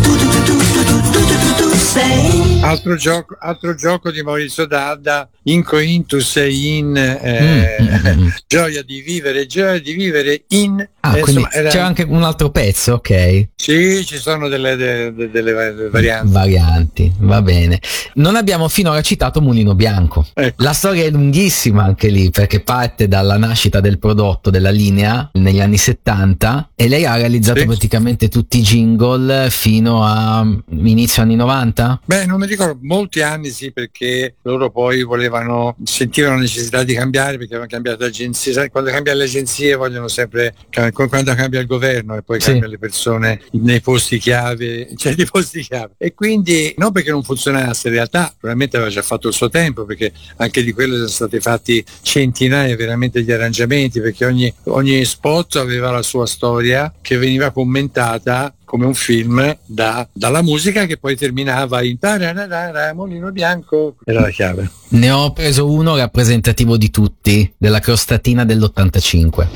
Tu, 0.02 0.10
tu, 0.10 0.26
tu, 0.28 0.40
tu, 0.44 0.54
tu, 0.54 0.84
tu, 0.84 1.20
tu, 1.26 1.36
tu, 1.38 1.70
tu 1.70 1.78
sei. 1.78 2.45
Altro 2.62 2.96
gioco, 2.96 3.36
altro 3.38 3.74
gioco 3.74 4.10
di 4.10 4.22
Maurizio 4.22 4.66
Dadda, 4.66 5.28
in 5.44 5.62
coin 5.62 6.04
tu 6.04 6.18
sei 6.18 6.78
in 6.78 6.96
eh, 6.96 7.76
mm, 7.80 8.28
gioia 8.46 8.82
di 8.82 9.00
vivere, 9.00 9.46
gioia 9.46 9.78
di 9.78 9.92
vivere 9.92 10.44
in 10.48 10.86
Ah, 11.06 11.16
eh, 11.16 11.20
insomma, 11.20 11.50
era... 11.52 11.68
c'è 11.68 11.78
anche 11.78 12.02
un 12.02 12.22
altro 12.24 12.50
pezzo, 12.50 12.94
ok. 12.94 13.48
Sì, 13.54 14.04
ci 14.04 14.16
sono 14.16 14.48
delle, 14.48 14.74
delle, 14.74 15.30
delle, 15.30 15.52
varianti. 15.52 16.32
Varianti, 16.32 17.12
va 17.18 17.42
bene. 17.42 17.80
Non 18.14 18.34
abbiamo 18.34 18.68
finora 18.68 19.00
citato 19.02 19.40
Mulino 19.40 19.74
Bianco. 19.76 20.26
Ecco. 20.34 20.62
La 20.64 20.72
storia 20.72 21.04
è 21.04 21.10
lunghissima 21.10 21.84
anche 21.84 22.08
lì, 22.08 22.30
perché 22.30 22.60
parte 22.60 23.06
dalla 23.06 23.36
nascita 23.36 23.78
del 23.80 23.98
prodotto, 23.98 24.50
della 24.50 24.70
linea, 24.70 25.30
negli 25.34 25.60
anni 25.60 25.78
70, 25.78 26.70
e 26.74 26.88
lei 26.88 27.04
ha 27.04 27.14
realizzato 27.14 27.60
sì. 27.60 27.66
praticamente 27.66 28.28
tutti 28.28 28.58
i 28.58 28.62
jingle 28.62 29.48
fino 29.50 30.04
a 30.04 30.44
inizio 30.70 31.22
anni 31.22 31.36
90? 31.36 32.00
Beh, 32.04 32.26
non 32.26 32.40
mi 32.40 32.45
ricordo, 32.46 32.78
molti 32.82 33.22
anni 33.22 33.50
sì, 33.50 33.72
perché 33.72 34.36
loro 34.42 34.70
poi 34.70 35.02
volevano, 35.02 35.76
sentivano 35.84 36.36
la 36.36 36.40
necessità 36.42 36.82
di 36.82 36.94
cambiare, 36.94 37.32
perché 37.32 37.54
avevano 37.54 37.70
cambiato 37.70 38.04
agenzia. 38.04 38.68
Quando 38.68 38.90
cambiano 38.90 39.18
le 39.18 39.24
agenzie 39.24 39.74
vogliono 39.74 40.08
sempre 40.08 40.54
quando 40.92 41.34
cambia 41.34 41.60
il 41.60 41.66
governo 41.66 42.16
e 42.16 42.22
poi 42.22 42.40
sì. 42.40 42.50
cambiano 42.50 42.72
le 42.72 42.78
persone 42.78 43.40
nei 43.52 43.80
posti 43.80 44.18
chiave, 44.18 44.88
cioè 44.96 45.14
nei 45.16 45.26
posti 45.26 45.62
chiave. 45.62 45.94
E 45.98 46.14
quindi 46.14 46.74
non 46.78 46.92
perché 46.92 47.10
non 47.10 47.22
funzionasse, 47.22 47.88
in 47.88 47.94
realtà 47.94 48.28
probabilmente 48.28 48.76
aveva 48.76 48.90
già 48.90 49.02
fatto 49.02 49.28
il 49.28 49.34
suo 49.34 49.48
tempo, 49.48 49.84
perché 49.84 50.12
anche 50.36 50.62
di 50.62 50.72
quello 50.72 50.94
sono 50.96 51.08
stati 51.08 51.40
fatti 51.40 51.84
centinaia 52.02 52.76
veramente 52.76 53.22
di 53.22 53.32
arrangiamenti, 53.32 54.00
perché 54.00 54.24
ogni, 54.24 54.52
ogni 54.64 55.04
spot 55.04 55.56
aveva 55.56 55.90
la 55.90 56.02
sua 56.02 56.26
storia 56.26 56.92
che 57.00 57.16
veniva 57.16 57.50
commentata 57.50 58.54
come 58.66 58.84
un 58.84 58.92
film 58.92 59.56
da, 59.64 60.06
dalla 60.12 60.42
musica 60.42 60.84
che 60.84 60.98
poi 60.98 61.16
terminava 61.16 61.82
in 61.82 61.98
tararara, 61.98 62.92
Molino 62.92 63.32
Bianco 63.32 63.96
era 64.04 64.20
la 64.20 64.30
chiave 64.30 64.70
ne 64.88 65.10
ho 65.10 65.32
preso 65.32 65.70
uno 65.70 65.96
rappresentativo 65.96 66.76
di 66.76 66.90
tutti 66.90 67.50
della 67.56 67.78
crostatina 67.78 68.44
dell'85 68.44 69.46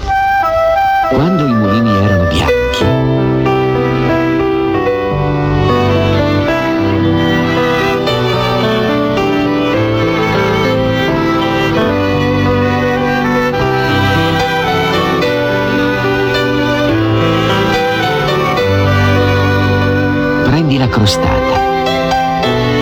quando 1.10 1.44
i 1.44 1.52
mulini 1.52 1.90
erano 1.90 2.28
bianchi. 2.28 2.59
Mela 20.80 20.88
crostata. 20.88 21.58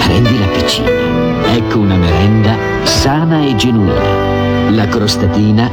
Prendila 0.05 0.47
piccina. 0.49 1.57
Ecco 1.57 1.79
una 1.79 1.97
merenda 1.97 2.57
sana 2.85 3.45
e 3.45 3.57
genuina. 3.57 4.71
La 4.71 4.87
crostatina 4.87 5.69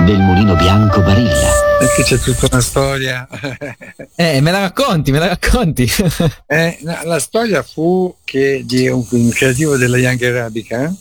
del 0.00 0.18
mulino 0.18 0.56
bianco 0.56 1.00
Barilla. 1.02 1.52
Perché 1.78 2.02
c'è 2.02 2.18
tutta 2.18 2.48
una 2.50 2.60
storia. 2.60 3.28
eh, 4.16 4.40
me 4.40 4.50
la 4.50 4.60
racconti, 4.60 5.12
me 5.12 5.20
la 5.20 5.28
racconti. 5.28 5.88
eh, 6.46 6.78
no, 6.80 6.98
la 7.04 7.20
storia 7.20 7.62
fu 7.62 8.12
che 8.24 8.62
di 8.64 8.88
un, 8.88 9.04
un 9.08 9.28
creativo 9.30 9.76
della 9.76 9.98
Young 9.98 10.20
Arabica 10.22 10.92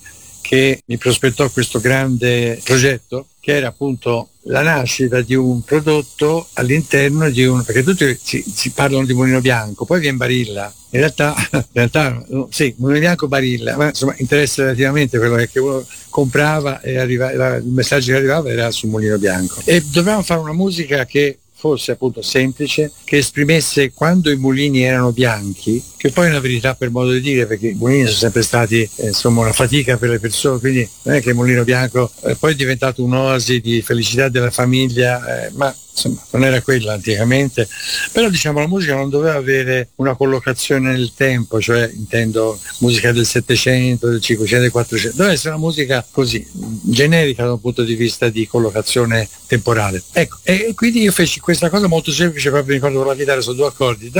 che 0.41 0.81
mi 0.85 0.97
prospettò 0.97 1.49
questo 1.49 1.79
grande 1.79 2.61
progetto 2.63 3.27
che 3.39 3.55
era 3.55 3.69
appunto 3.69 4.29
la 4.47 4.61
nascita 4.61 5.21
di 5.21 5.35
un 5.35 5.61
prodotto 5.61 6.47
all'interno 6.53 7.29
di 7.29 7.45
un 7.45 7.63
perché 7.63 7.83
tutti 7.83 8.17
si, 8.21 8.43
si 8.47 8.71
parlano 8.71 9.05
di 9.05 9.13
mulino 9.13 9.41
bianco 9.41 9.85
poi 9.85 9.99
viene 9.99 10.17
Barilla. 10.17 10.73
In 10.91 10.99
realtà, 10.99 11.35
in 11.51 11.63
realtà 11.71 12.25
sì, 12.49 12.73
mulino 12.77 12.99
bianco 12.99 13.27
Barilla 13.27 13.75
ma 13.75 13.87
insomma 13.87 14.15
interessa 14.17 14.63
relativamente 14.63 15.17
quello 15.17 15.35
che 15.35 15.59
uno 15.59 15.85
comprava 16.09 16.81
e 16.81 16.97
arriva, 16.97 17.31
il 17.31 17.65
messaggio 17.65 18.11
che 18.11 18.17
arrivava 18.17 18.49
era 18.49 18.71
sul 18.71 18.89
mulino 18.89 19.17
bianco. 19.17 19.61
E 19.65 19.81
dovevamo 19.81 20.23
fare 20.23 20.39
una 20.39 20.53
musica 20.53 21.05
che 21.05 21.39
fosse 21.57 21.91
appunto 21.91 22.21
semplice, 22.21 22.91
che 23.03 23.17
esprimesse 23.17 23.91
quando 23.91 24.29
i 24.29 24.37
mulini 24.37 24.83
erano 24.83 25.11
bianchi, 25.11 25.83
che 25.97 26.11
poi 26.11 26.27
è 26.27 26.29
una 26.29 26.39
verità 26.39 26.75
per 26.75 26.91
modo 26.91 27.11
di 27.11 27.19
dire, 27.19 27.47
perché 27.47 27.69
i 27.69 27.73
mulini 27.73 28.03
sono 28.05 28.15
sempre 28.15 28.43
stati 28.43 28.87
eh, 28.97 29.07
insomma 29.07 29.41
una 29.41 29.53
fatica 29.53 29.97
per 29.97 30.09
le 30.09 30.19
persone, 30.19 30.59
quindi 30.59 30.87
non 31.03 31.15
è 31.15 31.21
che 31.21 31.29
il 31.29 31.35
mulino 31.35 31.63
bianco 31.63 32.11
eh, 32.23 32.35
poi 32.35 32.51
è 32.51 32.55
diventato 32.55 33.03
un'oasi 33.03 33.59
di 33.59 33.81
felicità 33.81 34.29
della 34.29 34.51
famiglia, 34.51 35.45
eh, 35.45 35.51
ma 35.55 35.75
insomma 35.97 36.23
non 36.31 36.43
era 36.43 36.61
quella 36.61 36.93
anticamente, 36.93 37.67
però 38.11 38.29
diciamo 38.29 38.59
la 38.59 38.67
musica 38.67 38.93
non 38.95 39.09
doveva 39.09 39.35
avere 39.35 39.89
una 39.95 40.15
collocazione 40.15 40.91
nel 40.91 41.13
tempo, 41.15 41.59
cioè 41.59 41.89
intendo 41.91 42.59
musica 42.79 43.11
del 43.11 43.25
700, 43.25 44.07
del 44.07 44.21
500, 44.21 44.61
del 44.61 44.71
400, 44.71 45.17
doveva 45.17 45.33
essere 45.33 45.49
una 45.55 45.63
musica 45.63 46.05
così 46.09 46.47
generica 46.83 47.43
da 47.43 47.53
un 47.53 47.61
punto 47.61 47.83
di 47.83 47.95
vista 47.95 48.29
di 48.29 48.47
collocazione 48.47 49.27
temporale. 49.47 50.03
Ecco, 50.13 50.37
e 50.43 50.73
quindi 50.75 51.01
io 51.01 51.11
feci 51.11 51.39
questa 51.39 51.69
cosa 51.69 51.87
molto 51.87 52.11
semplice, 52.11 52.49
proprio 52.49 52.67
mi 52.69 52.75
ricordo 52.75 52.99
con 52.99 53.07
la 53.07 53.15
chitarra 53.15 53.41
su 53.41 53.53
due 53.53 53.67
accordi, 53.67 54.11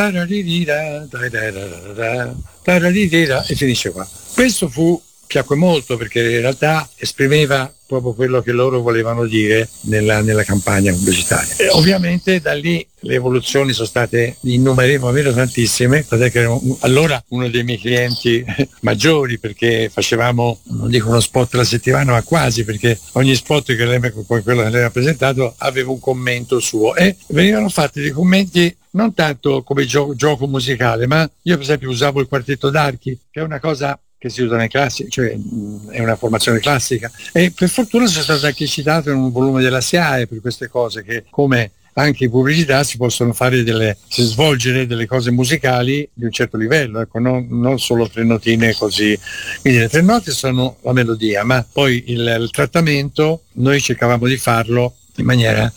e 3.47 3.55
finisce 3.55 3.91
qua. 3.91 4.07
Questo 4.33 4.67
fu 4.67 5.01
piacque 5.27 5.55
molto 5.55 5.97
perché 5.97 6.21
in 6.21 6.41
realtà 6.41 6.89
esprimeva 6.95 7.71
proprio 7.87 8.13
quello 8.13 8.41
che 8.41 8.51
loro 8.51 8.81
volevano 8.81 9.25
dire 9.25 9.67
nella, 9.81 10.21
nella 10.21 10.43
campagna 10.43 10.91
pubblicitaria. 10.91 11.55
E 11.57 11.69
ovviamente 11.69 12.41
da 12.41 12.53
lì 12.53 12.85
le 13.01 13.13
evoluzioni 13.13 13.71
sono 13.71 13.87
state 13.87 14.37
innumerevoli, 14.41 15.33
tantissime, 15.33 16.05
tant'è 16.05 16.29
che 16.29 16.39
ero 16.39 16.61
allora 16.81 17.23
uno 17.29 17.47
dei 17.47 17.63
miei 17.63 17.79
clienti 17.79 18.43
maggiori 18.81 19.39
perché 19.39 19.89
facevamo, 19.91 20.59
non 20.71 20.89
dico 20.89 21.07
uno 21.07 21.21
spot 21.21 21.53
alla 21.53 21.63
settimana, 21.63 22.11
ma 22.11 22.21
quasi 22.23 22.65
perché 22.65 22.99
ogni 23.13 23.35
spot 23.35 23.75
che 23.75 23.85
lei, 23.85 23.99
quello 24.25 24.63
che 24.63 24.69
lei 24.69 24.83
ha 24.83 24.91
presentato 24.91 25.55
aveva 25.57 25.91
un 25.91 25.99
commento 25.99 26.59
suo 26.59 26.93
e 26.95 27.15
venivano 27.27 27.69
fatti 27.69 28.01
dei 28.01 28.11
commenti 28.11 28.75
non 28.91 29.13
tanto 29.13 29.61
come 29.63 29.85
gio- 29.85 30.13
gioco 30.15 30.47
musicale, 30.47 31.07
ma 31.07 31.29
io 31.43 31.53
per 31.53 31.63
esempio 31.63 31.89
usavo 31.89 32.19
il 32.19 32.27
quartetto 32.27 32.69
d'archi, 32.69 33.17
che 33.29 33.39
è 33.39 33.43
una 33.43 33.59
cosa 33.59 33.97
che 34.17 34.29
si 34.29 34.41
usa 34.41 34.55
nei 34.55 34.69
classici, 34.69 35.09
cioè 35.09 35.35
mh, 35.35 35.91
è 35.91 36.01
una 36.01 36.15
formazione 36.15 36.59
classica. 36.59 37.11
E 37.31 37.51
per 37.51 37.69
fortuna 37.69 38.07
sono 38.07 38.23
stato 38.23 38.45
anche 38.45 38.65
citato 38.65 39.09
in 39.11 39.17
un 39.17 39.31
volume 39.31 39.61
della 39.61 39.81
SIAE 39.81 40.27
per 40.27 40.41
queste 40.41 40.67
cose 40.67 41.03
che 41.03 41.25
come 41.29 41.71
anche 41.93 42.25
in 42.25 42.29
pubblicità 42.29 42.83
si 42.83 42.97
possono 42.97 43.33
fare 43.33 43.63
delle, 43.63 43.97
si 44.07 44.21
svolgere 44.23 44.85
delle 44.85 45.07
cose 45.07 45.31
musicali 45.31 46.07
di 46.13 46.25
un 46.25 46.31
certo 46.31 46.55
livello, 46.55 47.01
ecco, 47.01 47.19
non, 47.19 47.47
non, 47.49 47.79
solo 47.79 48.07
tre 48.07 48.23
notine 48.23 48.73
così. 48.75 49.17
Quindi 49.61 49.79
le 49.79 49.89
tre 49.89 50.01
note 50.01 50.31
sono 50.31 50.77
la 50.81 50.93
melodia, 50.93 51.43
ma 51.43 51.65
poi 51.69 52.03
il, 52.07 52.37
il 52.39 52.49
trattamento 52.51 53.41
noi 53.53 53.81
cercavamo 53.81 54.27
di 54.27 54.37
farlo 54.37 54.95
in 55.17 55.25
maniera 55.25 55.71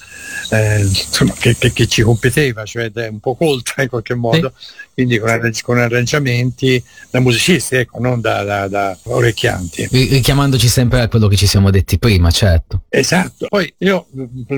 eh, 0.50 0.80
insomma, 0.80 1.32
che, 1.38 1.56
che, 1.56 1.72
che, 1.72 1.86
ci 1.86 2.02
competeva, 2.02 2.64
cioè 2.64 2.90
un 2.94 3.20
po' 3.20 3.34
colta 3.34 3.82
in 3.82 3.88
qualche 3.88 4.14
modo, 4.14 4.52
sì. 4.56 4.74
quindi 4.94 5.18
con, 5.18 5.28
arrangi, 5.28 5.62
con, 5.62 5.78
arrangiamenti 5.78 6.82
da 7.10 7.20
musicisti, 7.20 7.76
ecco, 7.76 8.00
non 8.00 8.20
da, 8.20 8.42
da, 8.42 8.68
da, 8.68 8.98
orecchianti. 9.04 9.88
Richiamandoci 9.90 10.68
sempre 10.68 11.00
a 11.00 11.08
quello 11.08 11.28
che 11.28 11.36
ci 11.36 11.46
siamo 11.46 11.70
detti 11.70 11.98
prima, 11.98 12.30
certo. 12.30 12.82
Esatto. 12.88 13.46
Poi 13.48 13.72
io 13.78 14.06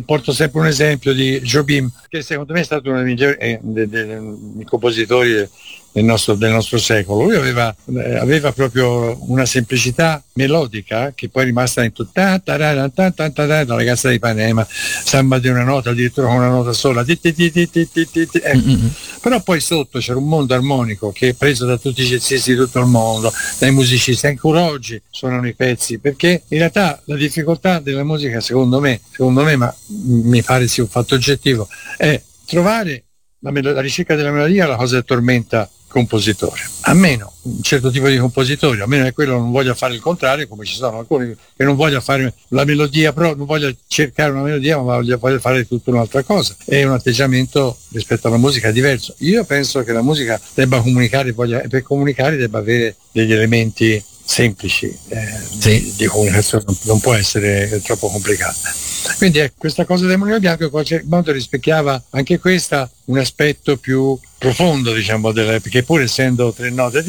porto 0.05 0.33
sempre 0.33 0.61
un 0.61 0.67
esempio 0.67 1.13
di 1.13 1.41
Jobim, 1.41 1.91
che 2.09 2.23
secondo 2.23 2.53
me 2.53 2.61
è 2.61 2.65
stato 2.65 2.89
uno 2.89 2.99
dei 2.99 3.07
migliori 3.07 3.37
eh, 3.39 3.59
dei, 3.63 3.89
dei, 3.89 4.07
dei 4.07 4.65
compositori 4.65 5.49
del 5.93 6.05
nostro, 6.05 6.35
del 6.35 6.51
nostro, 6.51 6.79
secolo. 6.79 7.25
Lui 7.25 7.37
aveva, 7.37 7.75
eh, 7.95 8.17
aveva, 8.17 8.53
proprio 8.53 9.17
una 9.31 9.45
semplicità 9.45 10.23
melodica 10.35 11.13
che 11.15 11.29
poi 11.29 11.43
è 11.43 11.47
rimasta 11.47 11.85
in 11.85 11.93
tutta 11.93 12.41
la 12.45 13.75
ragazza 13.75 14.09
di 14.09 14.19
Panema, 14.19 14.67
samba 14.69 15.39
di 15.39 15.49
una 15.49 15.63
nota, 15.63 15.91
addirittura 15.91 16.27
con 16.29 16.37
una 16.37 16.49
nota 16.49 16.73
sola. 16.73 17.05
Ecco. 17.07 18.91
Però 19.21 19.41
poi 19.43 19.61
sotto 19.61 19.99
c'era 19.99 20.19
un 20.19 20.27
mondo 20.27 20.55
armonico 20.55 21.13
che 21.13 21.29
è 21.31 21.35
preso 21.35 21.67
da 21.67 21.77
tutti 21.77 22.03
i 22.03 22.07
jazzisti 22.07 22.53
di 22.53 22.57
tutto 22.57 22.81
il 22.81 22.87
mondo, 22.87 23.33
dai 23.59 23.71
musicisti, 23.71 24.27
ancora 24.27 24.63
oggi 24.63 25.01
suonano 25.11 25.47
i 25.47 25.55
pezzi, 25.55 25.99
perché 25.99 26.43
in 26.49 26.59
realtà 26.59 27.01
la 27.05 27.17
difficoltà 27.17 27.81
della 27.81 28.05
musica, 28.05 28.41
secondo 28.41 28.81
me, 28.81 29.01
secondo 29.11 29.43
me, 29.43 29.57
ma 29.57 29.75
mi 29.89 30.43
pare 30.43 30.67
sia 30.69 30.83
un 30.83 30.89
fatto 30.89 31.15
oggettivo, 31.15 31.69
è 31.97 32.21
trovare 32.47 33.05
la, 33.41 33.51
la 33.53 33.81
ricerca 33.81 34.15
della 34.15 34.31
melodia, 34.31 34.67
la 34.67 34.77
cosa 34.77 34.99
che 34.99 35.05
tormenta 35.05 35.69
compositore. 35.93 36.63
A 36.81 36.95
meno 36.95 37.33
un 37.43 37.63
certo 37.63 37.91
tipo 37.91 38.09
di 38.09 38.17
compositori, 38.17 38.81
a 38.81 38.87
meno 38.87 39.05
che 39.05 39.13
quello 39.13 39.39
non 39.39 39.53
voglia 39.53 39.75
fare 39.75 39.95
il 39.95 40.01
contrario, 40.01 40.49
come 40.49 40.65
ci 40.65 40.75
sono 40.75 40.99
alcuni 40.99 41.37
che 41.57 41.65
non 41.65 41.77
vogliono 41.77 42.01
fare 42.01 42.33
la 42.49 42.65
melodia, 42.65 43.13
però 43.13 43.35
non 43.35 43.47
voglio 43.47 43.73
cercare 43.87 44.33
una 44.33 44.43
melodia, 44.43 44.77
ma 44.77 44.95
voglio, 44.95 45.19
voglio 45.19 45.39
fare 45.39 45.67
tutta 45.67 45.91
un'altra 45.91 46.23
cosa. 46.23 46.57
È 46.65 46.83
un 46.83 46.93
atteggiamento 46.93 47.77
rispetto 47.91 48.29
alla 48.29 48.39
musica 48.39 48.71
diverso. 48.71 49.15
Io 49.19 49.45
penso 49.45 49.85
che 49.85 49.93
la 49.93 50.03
musica 50.03 50.41
debba 50.55 50.81
comunicare, 50.81 51.33
voglia, 51.33 51.61
per 51.69 51.83
comunicare 51.83 52.37
debba 52.37 52.59
avere 52.59 52.97
degli 53.13 53.33
elementi 53.33 54.03
semplici 54.25 54.87
eh, 55.09 55.39
sì. 55.59 55.81
di, 55.81 55.95
di, 55.97 56.07
comunicazione, 56.07 56.65
non 56.83 57.01
può 57.01 57.15
essere 57.15 57.81
troppo 57.85 58.09
complicata. 58.09 58.73
Quindi 59.19 59.39
ecco, 59.39 59.55
questa 59.59 59.85
cosa 59.85 60.07
del 60.07 60.19
mulino 60.19 60.39
bianco 60.39 60.65
in 60.65 60.71
qualche 60.71 61.03
modo 61.05 61.33
rispecchiava 61.33 62.03
anche 62.11 62.39
questa 62.39 62.89
un 63.07 63.19
aspetto 63.19 63.77
più 63.77 64.19
profondo, 64.39 64.93
diciamo, 64.93 65.33
delle, 65.33 65.61
perché 65.61 65.83
pur 65.83 66.03
essendo 66.03 66.53
tre 66.53 66.71
note, 66.71 67.05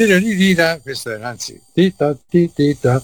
questo 0.81 1.11
era 1.11 1.29
anzi, 1.29 1.59
tita, 1.73 2.15
tita, 2.29 3.03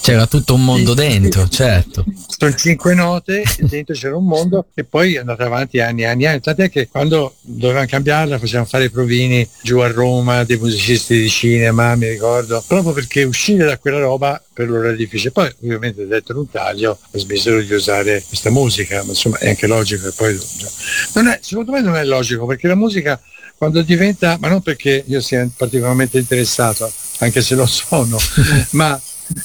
c'era 0.00 0.26
tutto 0.26 0.54
un 0.54 0.64
mondo 0.64 0.94
dentro, 0.94 1.46
certo. 1.48 2.04
Sono 2.26 2.54
cinque 2.54 2.94
note, 2.94 3.42
dentro 3.60 3.94
c'era 3.94 4.16
un 4.16 4.24
mondo 4.24 4.66
e 4.74 4.84
poi 4.84 5.14
è 5.14 5.18
andato 5.18 5.42
avanti 5.42 5.80
anni 5.80 6.02
e 6.02 6.06
anni 6.06 6.24
e 6.24 6.26
anni. 6.28 6.40
Tant'è 6.40 6.70
che 6.70 6.88
quando 6.88 7.34
dovevamo 7.40 7.86
cambiarla 7.86 8.38
facevamo 8.38 8.66
fare 8.66 8.84
i 8.84 8.90
provini 8.90 9.46
giù 9.62 9.78
a 9.78 9.88
Roma, 9.88 10.44
dei 10.44 10.56
musicisti 10.56 11.20
di 11.20 11.28
cinema, 11.28 11.94
mi 11.96 12.08
ricordo, 12.08 12.62
proprio 12.66 12.92
perché 12.92 13.24
uscire 13.24 13.64
da 13.64 13.78
quella 13.78 13.98
roba 13.98 14.42
per 14.52 14.68
loro 14.68 14.84
era 14.84 14.96
difficile. 14.96 15.30
Poi 15.30 15.52
ovviamente 15.62 16.06
detto 16.06 16.36
un 16.38 16.50
taglio 16.50 16.98
smisero 17.12 17.60
di 17.60 17.72
usare 17.72 18.22
questa 18.26 18.50
musica, 18.50 19.02
ma 19.04 19.10
insomma 19.10 19.38
è 19.38 19.50
anche 19.50 19.66
logico 19.66 20.10
poi... 20.16 20.34
È, 20.34 21.38
secondo 21.42 21.72
me 21.72 21.80
non 21.80 21.96
è 21.96 22.04
logico 22.04 22.46
perché 22.46 22.66
la 22.66 22.74
musica 22.74 23.20
quando 23.58 23.82
diventa, 23.82 24.36
ma 24.38 24.48
non 24.48 24.62
perché 24.62 25.02
io 25.04 25.20
sia 25.20 25.46
particolarmente 25.56 26.16
interessato, 26.16 26.90
anche 27.18 27.42
se 27.42 27.56
lo 27.56 27.66
sono, 27.66 28.16
ma 28.70 28.98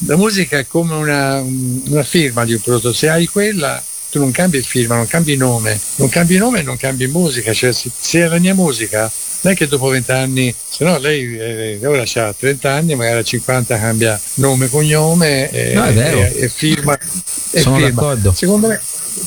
la 0.06 0.16
musica 0.16 0.58
è 0.58 0.68
come 0.68 0.96
una, 0.96 1.42
una 1.42 2.04
firma 2.04 2.46
di 2.46 2.54
un 2.54 2.62
prodotto, 2.62 2.94
se 2.94 3.10
hai 3.10 3.28
quella 3.28 3.82
tu 4.10 4.20
non 4.20 4.32
cambi 4.32 4.62
firma, 4.62 4.96
non 4.96 5.08
cambi 5.08 5.36
nome, 5.36 5.80
non 5.96 6.08
cambi 6.08 6.38
nome 6.38 6.60
e 6.60 6.62
non 6.62 6.78
cambi 6.78 7.08
musica, 7.08 7.52
cioè 7.52 7.72
se, 7.72 7.90
se 7.98 8.22
è 8.22 8.28
la 8.28 8.38
mia 8.38 8.54
musica 8.54 9.12
non 9.42 9.54
è 9.54 9.56
che 9.56 9.68
dopo 9.68 9.88
vent'anni, 9.88 10.54
se 10.70 10.86
no 10.86 10.98
lei 11.00 11.36
eh, 11.38 11.80
ora 11.84 12.04
ha 12.04 12.34
30 12.34 12.72
anni, 12.72 12.96
magari 12.96 13.20
a 13.20 13.24
50 13.24 13.78
cambia 13.78 14.20
nome, 14.36 14.70
cognome 14.70 15.50
e, 15.50 15.74
no, 15.74 15.86
e, 15.88 16.32
e 16.36 16.50
firma. 16.50 16.98
E 17.52 17.60
Sono 17.60 17.78
firma. 17.78 17.90
d'accordo. 17.90 18.34
Secondo 18.34 18.68
me 18.68 18.80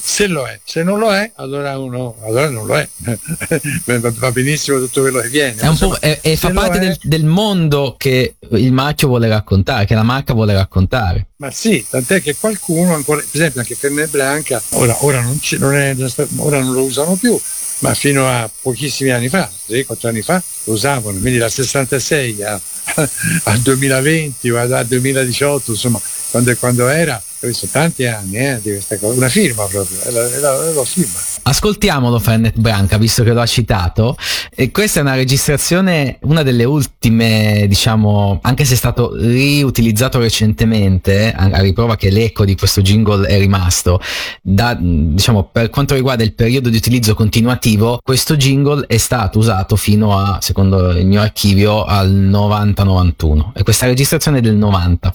se 0.08 0.28
lo 0.28 0.46
è, 0.46 0.60
se 0.64 0.84
non 0.84 1.00
lo 1.00 1.12
è, 1.12 1.32
allora 1.34 1.76
uno 1.78 2.14
allora 2.22 2.48
non 2.48 2.64
lo 2.64 2.78
è. 2.78 2.88
Va 3.84 4.30
benissimo 4.30 4.78
tutto 4.78 5.00
quello 5.00 5.18
che 5.18 5.28
viene. 5.28 5.60
È 5.60 5.66
Insomma, 5.66 5.98
è, 5.98 6.20
è, 6.20 6.36
fa 6.36 6.50
parte 6.50 6.78
del, 6.78 6.96
del, 7.02 7.24
mondo 7.24 7.96
che 7.98 8.36
il 8.50 8.72
marchio 8.72 9.08
vuole 9.08 9.26
raccontare, 9.26 9.84
che 9.84 9.96
la 9.96 10.04
marca 10.04 10.32
vuole 10.32 10.54
raccontare. 10.54 11.26
Ma 11.38 11.50
sì, 11.50 11.84
tant'è 11.90 12.22
che 12.22 12.36
qualcuno 12.36 12.94
ancora, 12.94 13.18
per 13.18 13.28
esempio 13.32 13.60
anche 13.60 13.74
Fernet 13.74 14.08
Branca, 14.10 14.62
ora, 14.70 14.96
ora, 15.00 15.20
non, 15.20 15.40
non 15.58 15.74
è, 15.74 15.96
ora 16.36 16.60
non 16.60 16.72
lo 16.72 16.84
usano 16.84 17.16
più, 17.16 17.36
ma 17.80 17.92
fino 17.92 18.28
a 18.28 18.48
pochissimi 18.62 19.10
anni 19.10 19.28
fa, 19.28 19.50
3-4 19.68 20.06
anni 20.06 20.22
fa, 20.22 20.40
lo 20.64 20.72
usavano, 20.72 21.18
quindi 21.18 21.38
dal 21.38 21.50
66 21.50 22.42
a, 22.44 22.60
al 23.42 23.58
2020 23.58 24.50
o 24.50 24.60
al 24.60 24.86
2018, 24.86 25.72
insomma, 25.72 26.00
quando, 26.30 26.56
quando 26.56 26.86
era, 26.86 27.20
ho 27.40 27.46
visto 27.46 27.66
tanti 27.70 28.06
anni 28.06 28.36
eh, 28.36 28.60
di 28.62 28.70
questa 28.70 28.98
cosa, 28.98 29.16
una 29.16 29.28
firma 29.28 29.64
proprio, 29.64 29.98
è 30.04 30.10
la, 30.10 30.28
la, 30.40 30.72
la 30.72 30.84
firma. 30.84 31.18
Ascoltiamolo 31.42 32.18
Fernet 32.18 32.56
Branca, 32.56 32.96
visto 32.96 33.22
che 33.22 33.32
lo 33.32 33.40
ha 33.40 33.46
citato. 33.46 34.16
E 34.54 34.70
questa 34.70 35.00
è 35.00 35.02
una 35.02 35.14
registrazione, 35.14 36.18
una 36.22 36.42
delle 36.42 36.64
ultime, 36.64 37.66
diciamo, 37.68 38.38
anche 38.42 38.64
se 38.64 38.72
è 38.74 38.76
stato 38.76 39.14
riutilizzato 39.14 40.18
recentemente, 40.18 41.32
a 41.32 41.60
riprova 41.60 41.96
che 41.96 42.10
l'eco 42.10 42.44
di 42.44 42.56
questo 42.56 42.80
jingle 42.80 43.26
è 43.26 43.38
rimasto. 43.38 44.00
Da, 44.40 44.76
diciamo, 44.80 45.50
per 45.52 45.68
quanto 45.68 45.94
riguarda 45.94 46.24
il 46.24 46.34
periodo 46.34 46.70
di 46.70 46.76
utilizzo 46.76 47.14
continuativo, 47.14 48.00
questo 48.02 48.36
jingle 48.36 48.86
è 48.86 48.96
stato 48.96 49.38
usato 49.38 49.76
fino 49.76 50.18
a, 50.18 50.38
secondo 50.40 50.90
il 50.90 51.06
mio 51.06 51.20
archivio, 51.20 51.84
al 51.84 52.10
90-91. 52.12 53.50
E 53.54 53.62
questa 53.62 53.86
registrazione 53.86 54.38
è 54.38 54.40
del 54.40 54.56
90. 54.56 55.14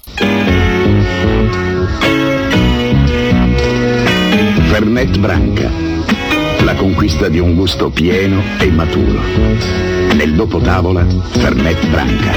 Fernet 4.81 5.19
Branca 5.19 5.69
la 6.63 6.73
conquista 6.73 7.29
di 7.29 7.37
un 7.37 7.53
gusto 7.53 7.91
pieno 7.91 8.41
e 8.57 8.71
maturo. 8.71 9.21
Nel 10.15 10.33
dopo 10.33 10.57
tavola, 10.57 11.05
Fernet 11.05 11.87
Branca. 11.87 12.31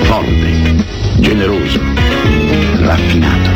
Forte, 0.00 0.86
generoso, 1.18 1.78
raffinato. 2.78 3.50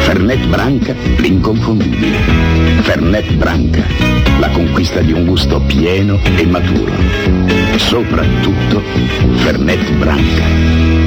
Fernet 0.00 0.44
Branca, 0.48 0.92
l'inconfondibile. 1.18 2.18
Fernet 2.80 3.32
Branca, 3.34 3.84
la 4.40 4.48
conquista 4.48 5.02
di 5.02 5.12
un 5.12 5.24
gusto 5.24 5.60
pieno 5.60 6.18
e 6.36 6.46
maturo. 6.46 6.94
Soprattutto, 7.76 8.82
Fernet 9.36 9.92
Branca. 9.92 11.05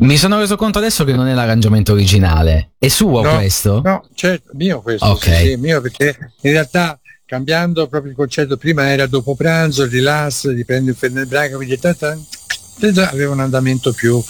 Mi 0.00 0.16
sono 0.16 0.38
reso 0.38 0.56
conto 0.56 0.78
adesso 0.78 1.04
che 1.04 1.12
non 1.12 1.26
è 1.26 1.34
l'arrangiamento 1.34 1.92
originale. 1.92 2.70
È 2.78 2.88
suo 2.88 3.20
no, 3.20 3.34
questo? 3.34 3.80
No, 3.82 4.04
certo, 4.14 4.52
mio 4.54 4.80
questo. 4.80 5.06
Ok. 5.06 5.24
Sì, 5.24 5.46
sì, 5.46 5.56
mio 5.56 5.80
perché 5.80 6.16
in 6.42 6.52
realtà 6.52 6.98
cambiando 7.24 7.88
proprio 7.88 8.12
il 8.12 8.16
concetto, 8.16 8.56
prima 8.56 8.88
era 8.88 9.06
dopo 9.06 9.34
pranzo, 9.34 9.82
il 9.82 9.90
rilass, 9.90 10.48
di 10.50 10.64
prendere 10.64 10.92
il 10.92 10.96
Fernet 10.96 11.26
Branca, 11.26 11.56
quindi 11.56 11.78
tata, 11.78 12.16
tata, 12.78 13.10
aveva 13.10 13.32
un 13.32 13.40
andamento 13.40 13.92
più... 13.92 14.22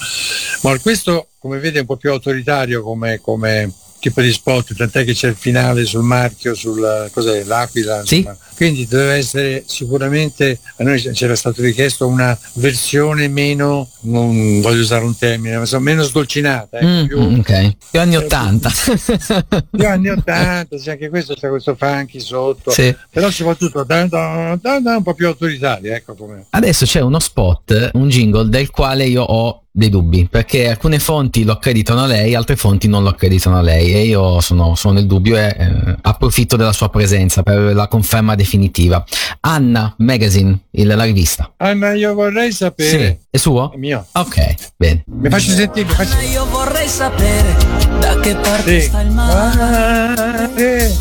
Ma 0.63 0.77
questo, 0.79 1.27
come 1.39 1.59
vede, 1.59 1.77
è 1.77 1.81
un 1.81 1.87
po' 1.87 1.95
più 1.97 2.11
autoritario 2.11 2.81
come, 2.81 3.21
come 3.21 3.71
tipo 3.99 4.21
di 4.21 4.31
spot, 4.31 4.75
tant'è 4.75 5.03
che 5.03 5.13
c'è 5.13 5.27
il 5.27 5.35
finale 5.35 5.85
sul 5.85 6.03
marchio, 6.03 6.55
sul 6.55 7.09
cos'è, 7.11 7.43
l'aquila, 7.43 8.01
sì. 8.05 8.27
quindi 8.55 8.87
deve 8.87 9.13
essere 9.15 9.63
sicuramente, 9.65 10.59
a 10.77 10.83
noi 10.83 11.01
c'era 11.01 11.35
stato 11.35 11.61
richiesto 11.61 12.07
una 12.07 12.37
versione 12.53 13.27
meno, 13.27 13.89
non 14.01 14.61
voglio 14.61 14.81
usare 14.81 15.03
un 15.03 15.17
termine, 15.17 15.55
ma 15.55 15.61
insomma, 15.61 15.83
meno 15.83 16.03
sdolcinata, 16.03 16.79
ecco, 16.79 16.87
mm, 16.87 17.05
più, 17.05 17.39
okay. 17.39 17.77
più 17.91 17.99
anni 17.99 18.15
80. 18.15 18.71
più 19.71 19.87
anni 19.87 20.09
80, 20.09 20.77
c'è 20.77 20.91
anche 20.91 21.09
questo, 21.09 21.33
c'è 21.33 21.49
questo 21.49 21.75
funky 21.75 22.19
sotto, 22.19 22.71
sì. 22.71 22.95
però 23.11 23.29
soprattutto 23.29 23.83
da, 23.83 24.05
da, 24.05 24.57
da, 24.57 24.97
un 24.97 25.03
po' 25.03 25.13
più 25.13 25.27
autoritario, 25.27 25.93
ecco 25.93 26.15
come. 26.15 26.45
Adesso 26.49 26.85
c'è 26.85 27.01
uno 27.01 27.19
spot, 27.19 27.91
un 27.93 28.07
jingle 28.07 28.47
del 28.47 28.69
quale 28.69 29.05
io 29.05 29.23
ho 29.23 29.63
dei 29.79 29.89
dubbi 29.89 30.27
perché 30.29 30.69
alcune 30.69 30.99
fonti 30.99 31.43
lo 31.43 31.53
accreditano 31.53 32.03
a 32.03 32.05
lei 32.05 32.35
altre 32.35 32.55
fonti 32.55 32.87
non 32.87 33.01
lo 33.01 33.09
accreditano 33.09 33.57
a 33.57 33.61
lei 33.61 33.93
e 33.93 34.03
io 34.03 34.41
sono, 34.41 34.75
sono 34.75 34.95
nel 34.95 35.07
dubbio 35.07 35.37
e 35.37 35.55
eh, 35.57 35.95
approfitto 36.01 36.55
della 36.55 36.73
sua 36.73 36.89
presenza 36.89 37.41
per 37.41 37.73
la 37.73 37.87
conferma 37.87 38.35
definitiva. 38.35 39.03
Anna 39.41 39.93
Magazine 39.99 40.59
il, 40.71 40.87
la 40.87 41.03
rivista. 41.03 41.53
Anna 41.57 41.93
io 41.93 42.13
vorrei 42.13 42.51
sapere 42.51 42.89
sì. 42.89 43.27
è 43.29 43.37
suo? 43.37 43.71
è 43.71 43.77
mio. 43.77 44.05
Ok 44.11 44.53
bene. 44.75 45.03
Mi 45.05 45.29
faccio 45.29 45.51
sentire 45.51 45.87
mi 45.87 45.93
faccio... 45.93 46.13
Anna 46.13 46.23
io 46.23 46.45
vorrei 46.45 46.87
sapere 46.87 47.55
da 47.99 48.19
che 48.19 48.35
parte 48.35 48.81
sì. 48.81 48.87
sta 48.87 49.01
il 49.01 49.11
mare. 49.11 50.93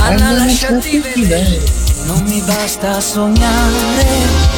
Anna 0.00 0.32
lasciati 0.32 0.98
vedere. 0.98 1.60
non 2.06 2.22
mi 2.24 2.40
basta 2.40 3.00
sognare. 3.00 4.54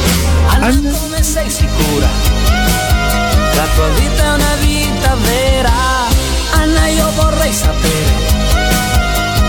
Anna 0.47 0.91
come 0.91 1.23
sei 1.23 1.49
sicura 1.49 2.28
tua 3.75 3.89
vita 3.89 4.23
è 4.23 4.33
una 4.33 4.55
vita 4.59 5.15
vera. 5.15 5.71
Anna, 6.51 6.87
io 6.87 7.09
vorrei 7.15 7.51
sapere 7.51 8.37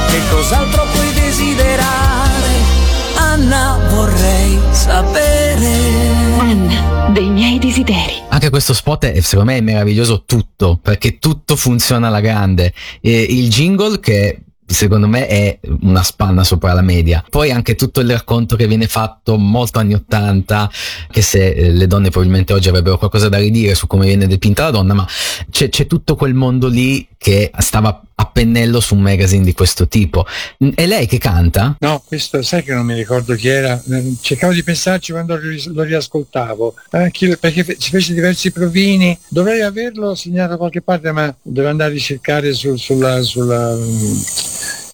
che 0.08 0.20
cos'altro 0.30 0.86
puoi 0.92 1.12
desiderare. 1.12 2.78
Anna, 3.16 3.78
vorrei 3.90 4.58
sapere. 4.70 6.08
Anna, 6.38 7.10
dei 7.12 7.28
miei 7.28 7.58
desideri. 7.58 8.22
Anche 8.28 8.50
questo 8.50 8.74
spot 8.74 9.06
è, 9.06 9.20
secondo 9.20 9.50
me 9.50 9.58
è 9.58 9.60
meraviglioso 9.60 10.24
tutto, 10.24 10.78
perché 10.80 11.18
tutto 11.18 11.56
funziona 11.56 12.08
alla 12.08 12.20
grande. 12.20 12.72
E 13.00 13.22
il 13.22 13.48
jingle 13.48 14.00
che 14.00 14.42
secondo 14.74 15.08
me 15.08 15.26
è 15.26 15.58
una 15.82 16.02
spanna 16.02 16.44
sopra 16.44 16.72
la 16.72 16.82
media. 16.82 17.24
Poi 17.28 17.50
anche 17.50 17.74
tutto 17.74 18.00
il 18.00 18.10
racconto 18.10 18.56
che 18.56 18.66
viene 18.66 18.86
fatto 18.86 19.36
molto 19.36 19.78
anni 19.78 19.94
80, 19.94 20.70
che 21.10 21.22
se 21.22 21.48
eh, 21.48 21.70
le 21.70 21.86
donne 21.86 22.10
probabilmente 22.10 22.52
oggi 22.52 22.68
avrebbero 22.68 22.98
qualcosa 22.98 23.28
da 23.28 23.38
ridire 23.38 23.74
su 23.74 23.86
come 23.86 24.06
viene 24.06 24.26
dipinta 24.26 24.64
la 24.64 24.70
donna, 24.70 24.94
ma 24.94 25.06
c'è, 25.50 25.68
c'è 25.68 25.86
tutto 25.86 26.14
quel 26.14 26.34
mondo 26.34 26.68
lì 26.68 27.06
che 27.16 27.50
stava 27.58 28.02
a 28.14 28.26
pennello 28.26 28.80
su 28.80 28.94
un 28.94 29.00
magazine 29.02 29.44
di 29.44 29.52
questo 29.52 29.88
tipo. 29.88 30.26
È 30.74 30.86
lei 30.86 31.06
che 31.06 31.18
canta? 31.18 31.76
No, 31.80 32.02
questo 32.06 32.42
sai 32.42 32.62
che 32.62 32.72
non 32.72 32.84
mi 32.86 32.94
ricordo 32.94 33.34
chi 33.34 33.48
era. 33.48 33.82
Cercavo 34.20 34.52
di 34.52 34.62
pensarci 34.62 35.12
quando 35.12 35.38
lo 35.38 35.82
riascoltavo. 35.82 36.74
Eh, 36.92 37.10
chi, 37.10 37.36
perché 37.36 37.76
ci 37.78 37.90
fece 37.90 38.14
diversi 38.14 38.50
provini. 38.52 39.18
Dovrei 39.28 39.62
averlo 39.62 40.14
segnato 40.14 40.50
da 40.50 40.56
qualche 40.58 40.82
parte, 40.82 41.12
ma 41.12 41.34
devo 41.42 41.68
andare 41.68 41.90
a 41.90 41.94
ricercare 41.94 42.52
sul, 42.52 42.78
sulla, 42.78 43.22
sulla 43.22 43.76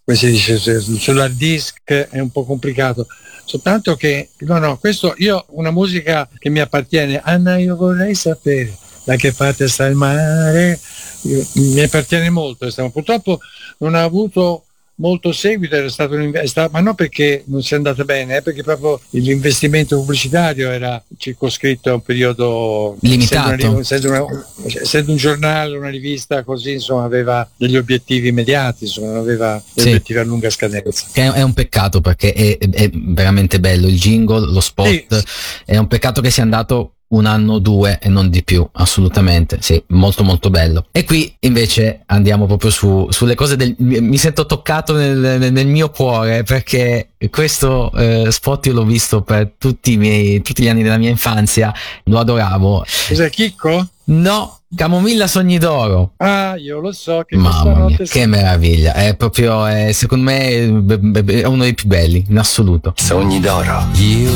come 0.06 0.16
si 0.16 0.30
dice, 0.30 0.56
sull'hard 0.56 1.36
disk 1.36 1.92
è 1.92 2.20
un 2.20 2.30
po' 2.30 2.44
complicato. 2.44 3.08
Soltanto 3.44 3.96
che, 3.96 4.28
no, 4.38 4.58
no, 4.58 4.78
questo 4.78 5.14
io, 5.16 5.44
una 5.48 5.72
musica 5.72 6.28
che 6.38 6.48
mi 6.48 6.60
appartiene, 6.60 7.20
Anna, 7.20 7.56
io 7.56 7.74
vorrei 7.74 8.14
sapere 8.14 8.76
da 9.02 9.16
che 9.16 9.32
parte 9.32 9.66
sta 9.66 9.84
il 9.86 9.96
mare, 9.96 10.78
mi 11.22 11.80
appartiene 11.80 12.30
molto, 12.30 12.68
purtroppo 12.92 13.40
non 13.78 13.96
ha 13.96 14.04
avuto 14.04 14.65
molto 14.96 15.32
seguito, 15.32 15.76
era 15.76 15.88
stato 15.88 16.14
un 16.14 16.22
invest- 16.22 16.68
ma 16.70 16.80
non 16.80 16.94
perché 16.94 17.42
non 17.46 17.62
sia 17.62 17.76
andata 17.76 18.04
bene, 18.04 18.36
eh, 18.36 18.42
perché 18.42 18.62
proprio 18.62 19.00
l'investimento 19.10 19.96
pubblicitario 19.96 20.70
era 20.70 21.02
circoscritto 21.16 21.90
a 21.90 21.94
un 21.94 22.02
periodo 22.02 22.96
limitato. 23.00 23.80
Essendo, 23.80 24.08
una, 24.08 24.46
essendo, 24.64 25.10
un 25.10 25.16
giornale, 25.16 25.76
una 25.76 25.90
rivista 25.90 26.42
così, 26.44 26.72
insomma, 26.72 27.04
aveva 27.04 27.48
degli 27.56 27.76
obiettivi 27.76 28.28
immediati, 28.28 28.84
insomma, 28.84 29.08
non 29.08 29.18
aveva 29.18 29.62
degli 29.72 29.82
sì. 29.82 29.88
obiettivi 29.88 30.18
a 30.18 30.24
lunga 30.24 30.50
scadenza. 30.50 31.06
Che 31.12 31.32
è, 31.32 31.42
un 31.42 31.52
peccato 31.52 32.00
perché 32.00 32.32
è, 32.32 32.58
è, 32.58 32.90
veramente 32.92 33.60
bello 33.60 33.88
il 33.88 33.98
jingle, 33.98 34.50
lo 34.50 34.60
spot, 34.60 35.16
sì. 35.16 35.24
è 35.64 35.76
un 35.76 35.86
peccato 35.86 36.20
che 36.20 36.30
sia 36.30 36.42
andato 36.42 36.95
un 37.08 37.26
anno 37.26 37.54
o 37.54 37.58
due 37.58 37.98
e 38.00 38.08
non 38.08 38.30
di 38.30 38.42
più, 38.42 38.66
assolutamente, 38.72 39.58
sì, 39.60 39.82
molto 39.88 40.24
molto 40.24 40.50
bello. 40.50 40.86
E 40.90 41.04
qui 41.04 41.32
invece 41.40 42.02
andiamo 42.06 42.46
proprio 42.46 42.70
su, 42.70 43.06
sulle 43.10 43.34
cose 43.34 43.56
del... 43.56 43.74
mi 43.78 44.16
sento 44.16 44.46
toccato 44.46 44.94
nel, 44.94 45.52
nel 45.52 45.66
mio 45.66 45.90
cuore 45.90 46.42
perché 46.42 47.10
questo 47.30 47.92
eh, 47.92 48.30
spot 48.30 48.66
io 48.66 48.72
l'ho 48.72 48.84
visto 48.84 49.22
per 49.22 49.52
tutti, 49.56 49.92
i 49.92 49.96
miei, 49.96 50.42
tutti 50.42 50.62
gli 50.62 50.68
anni 50.68 50.82
della 50.82 50.98
mia 50.98 51.10
infanzia, 51.10 51.72
lo 52.04 52.18
adoravo. 52.18 52.84
Cos'è 53.08 53.30
Chicco? 53.30 53.88
No, 54.08 54.60
Camomilla 54.74 55.26
Sogni 55.26 55.58
d'Oro. 55.58 56.12
Ah, 56.18 56.56
io 56.56 56.78
lo 56.78 56.92
so 56.92 57.24
che 57.26 57.36
Mamma 57.36 57.86
mia, 57.86 57.96
che 57.96 58.26
meraviglia. 58.26 58.94
È 58.94 59.16
proprio, 59.16 59.64
è, 59.66 59.92
secondo 59.92 60.24
me, 60.24 60.48
è 60.48 61.44
uno 61.44 61.62
dei 61.62 61.74
più 61.74 61.88
belli, 61.88 62.24
in 62.28 62.38
assoluto. 62.38 62.92
Sogni 62.96 63.40
d'Oro. 63.40 63.86
Io 63.94 64.30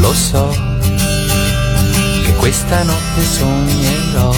lo 0.00 0.12
so 0.14 0.71
questa 2.42 2.82
notte 2.82 3.22
sognerò. 3.22 4.32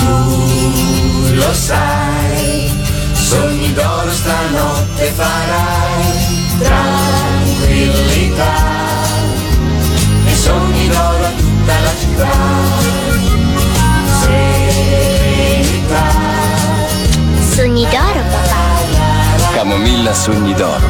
Tu 0.00 1.34
lo 1.34 1.52
sai, 1.54 2.68
sogni 3.12 3.72
d'oro 3.72 4.10
stanotte 4.10 5.12
farai, 5.14 6.56
tranquillità, 6.58 8.52
e 10.26 10.34
sogni 10.34 10.88
d'oro 10.88 11.24
a 11.24 11.30
tutta 11.36 11.80
la 11.84 11.92
città. 12.00 12.30
Serenità. 14.20 16.02
Sogni 17.54 17.84
d'oro, 17.84 18.22
papà. 18.28 19.52
Camomilla 19.52 20.12
Sogni 20.12 20.52
d'oro, 20.54 20.84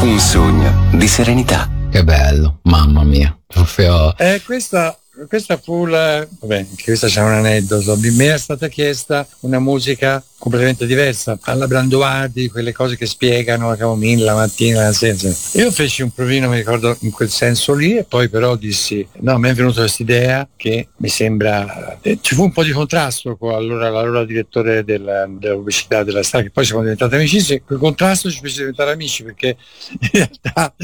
un 0.00 0.18
sogno 0.18 0.88
di 0.90 1.06
serenità. 1.06 1.81
Che 1.92 2.04
bello, 2.04 2.60
mamma 2.62 3.04
mia. 3.04 3.38
Proprio... 3.46 4.16
Eh, 4.16 4.40
questa, 4.46 4.98
questa 5.28 5.58
fu 5.58 5.84
la... 5.84 6.26
Vabbè, 6.40 6.66
questa 6.82 7.06
c'è 7.06 7.20
un 7.20 7.32
aneddoto. 7.32 7.98
Mi 7.98 8.24
era 8.24 8.38
stata 8.38 8.68
chiesta 8.68 9.26
una 9.40 9.58
musica 9.58 10.24
completamente 10.42 10.86
diversa. 10.86 11.38
Alla 11.42 11.68
Branduardi, 11.68 12.48
quelle 12.48 12.72
cose 12.72 12.96
che 12.96 13.06
spiegano 13.06 13.68
la 13.68 13.76
camomilla 13.76 14.32
la 14.32 14.34
mattina, 14.34 14.82
la 14.82 14.92
sera. 14.92 15.32
Io 15.52 15.70
feci 15.70 16.02
un 16.02 16.10
provino, 16.10 16.48
mi 16.48 16.56
ricordo, 16.56 16.96
in 17.02 17.12
quel 17.12 17.30
senso 17.30 17.74
lì 17.74 17.96
e 17.96 18.02
poi 18.02 18.28
però 18.28 18.56
dissi, 18.56 19.06
no, 19.20 19.38
mi 19.38 19.50
è 19.50 19.54
venuta 19.54 19.82
questa 19.82 20.02
idea 20.02 20.48
che 20.56 20.88
mi 20.96 21.08
sembra... 21.08 21.96
Eh, 22.02 22.18
ci 22.20 22.34
fu 22.34 22.42
un 22.42 22.50
po' 22.50 22.64
di 22.64 22.72
contrasto 22.72 23.36
con 23.36 23.54
allora, 23.54 23.88
l'allora 23.88 24.24
direttore 24.24 24.82
della, 24.82 25.28
della 25.28 25.54
pubblicità 25.54 26.02
della 26.02 26.24
Star, 26.24 26.42
che 26.42 26.50
poi 26.50 26.64
siamo 26.64 26.80
diventati 26.80 27.14
amici, 27.14 27.62
quel 27.64 27.78
contrasto 27.78 28.28
ci 28.28 28.40
fece 28.40 28.58
diventare 28.58 28.90
amici 28.90 29.22
perché 29.22 29.56
in 30.00 30.08
realtà 30.10 30.74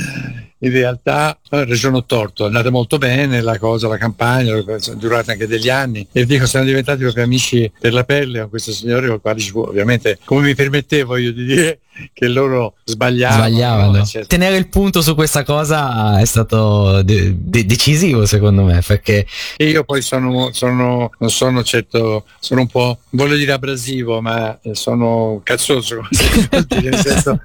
in 0.60 0.70
realtà 0.70 1.38
eh, 1.50 1.64
regione 1.64 2.02
torto, 2.06 2.44
è 2.44 2.46
andata 2.46 2.70
molto 2.70 2.98
bene 2.98 3.40
la 3.40 3.58
cosa, 3.58 3.88
la 3.88 3.96
campagna, 3.96 4.56
è 4.56 4.64
durata 4.96 5.32
anche 5.32 5.46
degli 5.46 5.68
anni 5.68 6.06
e 6.12 6.24
dico 6.26 6.46
siamo 6.46 6.66
diventati 6.66 7.02
proprio 7.02 7.24
amici 7.24 7.70
per 7.78 7.92
la 7.92 8.04
pelle 8.04 8.40
con 8.40 8.50
questo 8.50 8.72
signore 8.72 9.06
con 9.06 9.16
il 9.16 9.20
quale 9.20 9.40
fu, 9.48 9.60
ovviamente 9.60 10.18
come 10.24 10.42
mi 10.42 10.54
permettevo 10.54 11.16
io 11.16 11.32
di 11.32 11.44
dire 11.44 11.80
che 12.12 12.28
loro 12.28 12.74
sbagliavano. 12.84 13.38
sbagliavano. 13.38 14.26
Tenere 14.26 14.56
il 14.56 14.68
punto 14.68 15.02
su 15.02 15.14
questa 15.14 15.42
cosa 15.42 16.18
è 16.20 16.24
stato 16.24 17.02
de- 17.02 17.34
de- 17.36 17.66
decisivo 17.66 18.24
secondo 18.26 18.62
me 18.62 18.82
perché 18.86 19.26
io 19.58 19.84
poi 19.84 20.02
sono, 20.02 20.50
sono, 20.52 21.10
non 21.18 21.30
sono 21.30 21.62
certo, 21.64 22.24
sono 22.38 22.60
un 22.62 22.68
po', 22.68 23.00
voglio 23.10 23.36
dire 23.36 23.52
abrasivo 23.52 24.20
ma 24.20 24.58
sono 24.72 25.40
cazzoso, 25.42 26.06
senso 27.02 27.40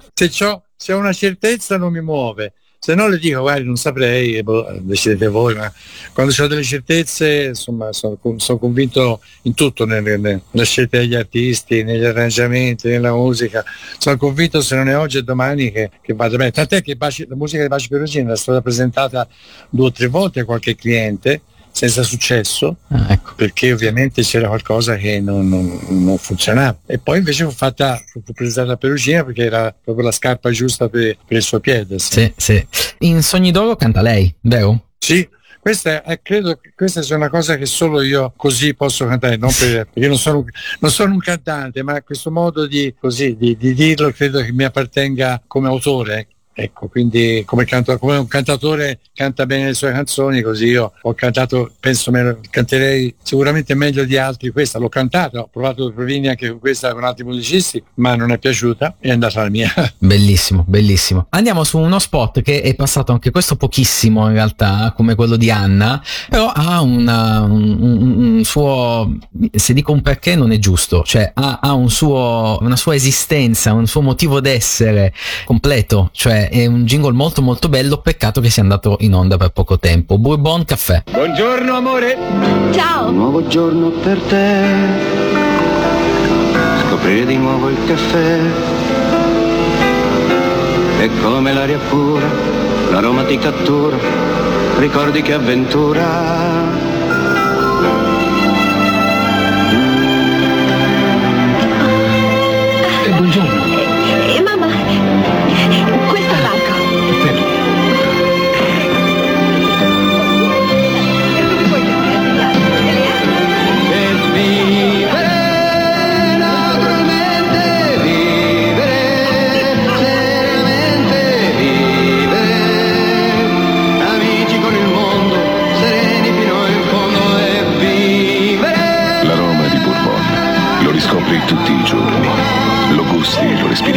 se 0.76 0.92
ho 0.92 0.98
una 0.98 1.12
certezza 1.12 1.76
non 1.78 1.92
mi 1.92 2.00
muove 2.00 2.54
se 2.84 2.94
no 2.94 3.08
le 3.08 3.16
dico 3.16 3.40
guardi 3.40 3.64
non 3.64 3.76
saprei 3.76 4.42
boh, 4.42 4.78
decidete 4.82 5.28
voi 5.28 5.54
ma 5.54 5.72
quando 6.12 6.34
ho 6.38 6.46
delle 6.46 6.62
certezze 6.62 7.44
insomma 7.44 7.94
sono, 7.94 8.18
sono 8.36 8.58
convinto 8.58 9.22
in 9.44 9.54
tutto 9.54 9.86
nelle, 9.86 10.18
nelle, 10.18 10.64
scelte 10.64 10.98
degli 10.98 11.14
artisti 11.14 11.82
negli 11.82 12.04
arrangiamenti 12.04 12.88
nella 12.88 13.14
musica. 13.14 13.64
Sono 13.96 14.18
convinto 14.18 14.60
se 14.60 14.76
non 14.76 14.90
è 14.90 14.98
oggi 14.98 15.16
e 15.16 15.22
domani 15.22 15.72
che, 15.72 15.92
che 16.02 16.12
vada 16.12 16.36
bene. 16.36 16.50
Tant'è 16.50 16.82
che 16.82 16.94
Baci, 16.94 17.26
la 17.26 17.36
musica 17.36 17.62
di 17.62 17.68
Baci 17.68 17.88
Perugini 17.88 18.30
è 18.30 18.36
stata 18.36 18.60
presentata 18.60 19.26
due 19.70 19.86
o 19.86 19.90
tre 19.90 20.08
volte 20.08 20.40
a 20.40 20.44
qualche 20.44 20.76
cliente 20.76 21.40
senza 21.74 22.04
successo 22.04 22.76
ah, 22.88 23.06
ecco. 23.10 23.32
perché 23.34 23.72
ovviamente 23.72 24.22
c'era 24.22 24.46
qualcosa 24.46 24.94
che 24.94 25.18
non, 25.18 25.48
non, 25.48 25.80
non, 25.88 26.16
funzionava 26.18 26.78
e 26.86 26.98
poi 26.98 27.18
invece 27.18 27.42
fu 27.44 27.50
fatta 27.50 28.00
fu 28.06 28.22
presentata 28.32 28.74
a 28.74 28.76
Perugina 28.76 29.24
perché 29.24 29.42
era 29.42 29.74
proprio 29.82 30.04
la 30.04 30.12
scarpa 30.12 30.50
giusta 30.52 30.88
per, 30.88 31.16
per 31.26 31.36
il 31.36 31.42
suo 31.42 31.58
piede 31.58 31.98
sì. 31.98 32.32
Sì, 32.36 32.64
sì. 32.70 32.96
in 33.00 33.22
Sogni 33.22 33.50
d'Oro 33.50 33.74
canta 33.74 34.02
lei 34.02 34.32
vero? 34.42 34.90
sì 34.98 35.28
questa 35.58 36.02
è, 36.02 36.20
credo 36.22 36.56
che 36.56 36.74
questa 36.76 37.00
sia 37.00 37.16
una 37.16 37.30
cosa 37.30 37.56
che 37.56 37.64
solo 37.64 38.02
io 38.02 38.34
così 38.36 38.74
posso 38.74 39.06
cantare, 39.06 39.38
non 39.38 39.50
per, 39.50 39.88
perché 39.90 40.08
non 40.08 40.18
sono, 40.18 40.44
non 40.80 40.90
sono, 40.90 41.14
un 41.14 41.20
cantante, 41.20 41.82
ma 41.82 42.02
questo 42.02 42.30
modo 42.30 42.66
di, 42.66 42.94
così, 43.00 43.34
di, 43.34 43.56
di 43.56 43.72
dirlo 43.72 44.10
credo 44.10 44.42
che 44.42 44.52
mi 44.52 44.64
appartenga 44.64 45.42
come 45.46 45.68
autore, 45.68 46.28
Ecco, 46.56 46.86
quindi 46.88 47.42
come, 47.44 47.64
canto, 47.64 47.98
come, 47.98 48.16
un 48.16 48.28
cantatore 48.28 49.00
canta 49.12 49.44
bene 49.44 49.66
le 49.66 49.74
sue 49.74 49.90
canzoni, 49.90 50.40
così 50.40 50.66
io 50.66 50.92
ho 51.02 51.14
cantato, 51.14 51.72
penso 51.80 52.10
me, 52.12 52.38
canterei 52.48 53.14
sicuramente 53.22 53.74
meglio 53.74 54.04
di 54.04 54.16
altri 54.16 54.50
questa, 54.50 54.78
l'ho 54.78 54.88
cantata, 54.88 55.40
ho 55.40 55.48
provato 55.50 55.92
provini 55.92 56.28
anche 56.28 56.48
con 56.48 56.60
questa 56.60 56.92
con 56.92 57.02
altri 57.02 57.24
musicisti, 57.24 57.82
ma 57.94 58.14
non 58.14 58.30
è 58.30 58.38
piaciuta 58.38 58.96
è 59.00 59.10
andata 59.10 59.42
la 59.42 59.50
mia. 59.50 59.72
Bellissimo, 59.98 60.64
bellissimo. 60.66 61.26
Andiamo 61.30 61.64
su 61.64 61.78
uno 61.78 61.98
spot 61.98 62.42
che 62.42 62.62
è 62.62 62.74
passato 62.74 63.12
anche 63.12 63.30
questo 63.30 63.56
pochissimo 63.56 64.26
in 64.28 64.34
realtà, 64.34 64.92
come 64.94 65.14
quello 65.14 65.36
di 65.36 65.50
Anna, 65.50 66.02
però 66.28 66.46
ha 66.48 66.80
una, 66.82 67.40
un, 67.40 68.36
un, 68.36 68.44
suo, 68.44 69.16
se 69.52 69.72
dico 69.72 69.92
un 69.92 70.02
perché 70.02 70.36
non 70.36 70.52
è 70.52 70.58
giusto, 70.58 71.02
cioè 71.02 71.32
ha, 71.34 71.58
ha 71.60 71.72
suo, 71.88 72.58
una 72.60 72.76
sua 72.76 72.94
esistenza, 72.94 73.72
un 73.72 73.86
suo 73.86 74.02
motivo 74.02 74.40
d'essere 74.40 75.12
completo, 75.44 76.10
cioè 76.12 76.43
è 76.48 76.66
un 76.66 76.84
jingle 76.84 77.12
molto 77.12 77.42
molto 77.42 77.68
bello, 77.68 77.98
peccato 77.98 78.40
che 78.40 78.50
sia 78.50 78.62
andato 78.62 78.96
in 79.00 79.14
onda 79.14 79.36
per 79.36 79.50
poco 79.50 79.78
tempo. 79.78 80.18
Bourbon 80.18 80.64
caffè. 80.64 81.04
Buongiorno 81.10 81.76
amore. 81.76 82.16
Ciao. 82.72 83.08
Un 83.08 83.16
nuovo 83.16 83.46
giorno 83.46 83.90
per 83.90 84.18
te. 84.28 84.62
Scoprire 86.86 87.26
di 87.26 87.36
nuovo 87.36 87.68
il 87.68 87.78
caffè. 87.86 88.38
È 91.00 91.10
come 91.20 91.52
l'aria 91.52 91.78
pura, 91.90 92.26
l'aroma 92.90 93.24
ti 93.24 93.36
cattura, 93.38 93.96
ricordi 94.78 95.20
che 95.20 95.34
avventura. 95.34 96.83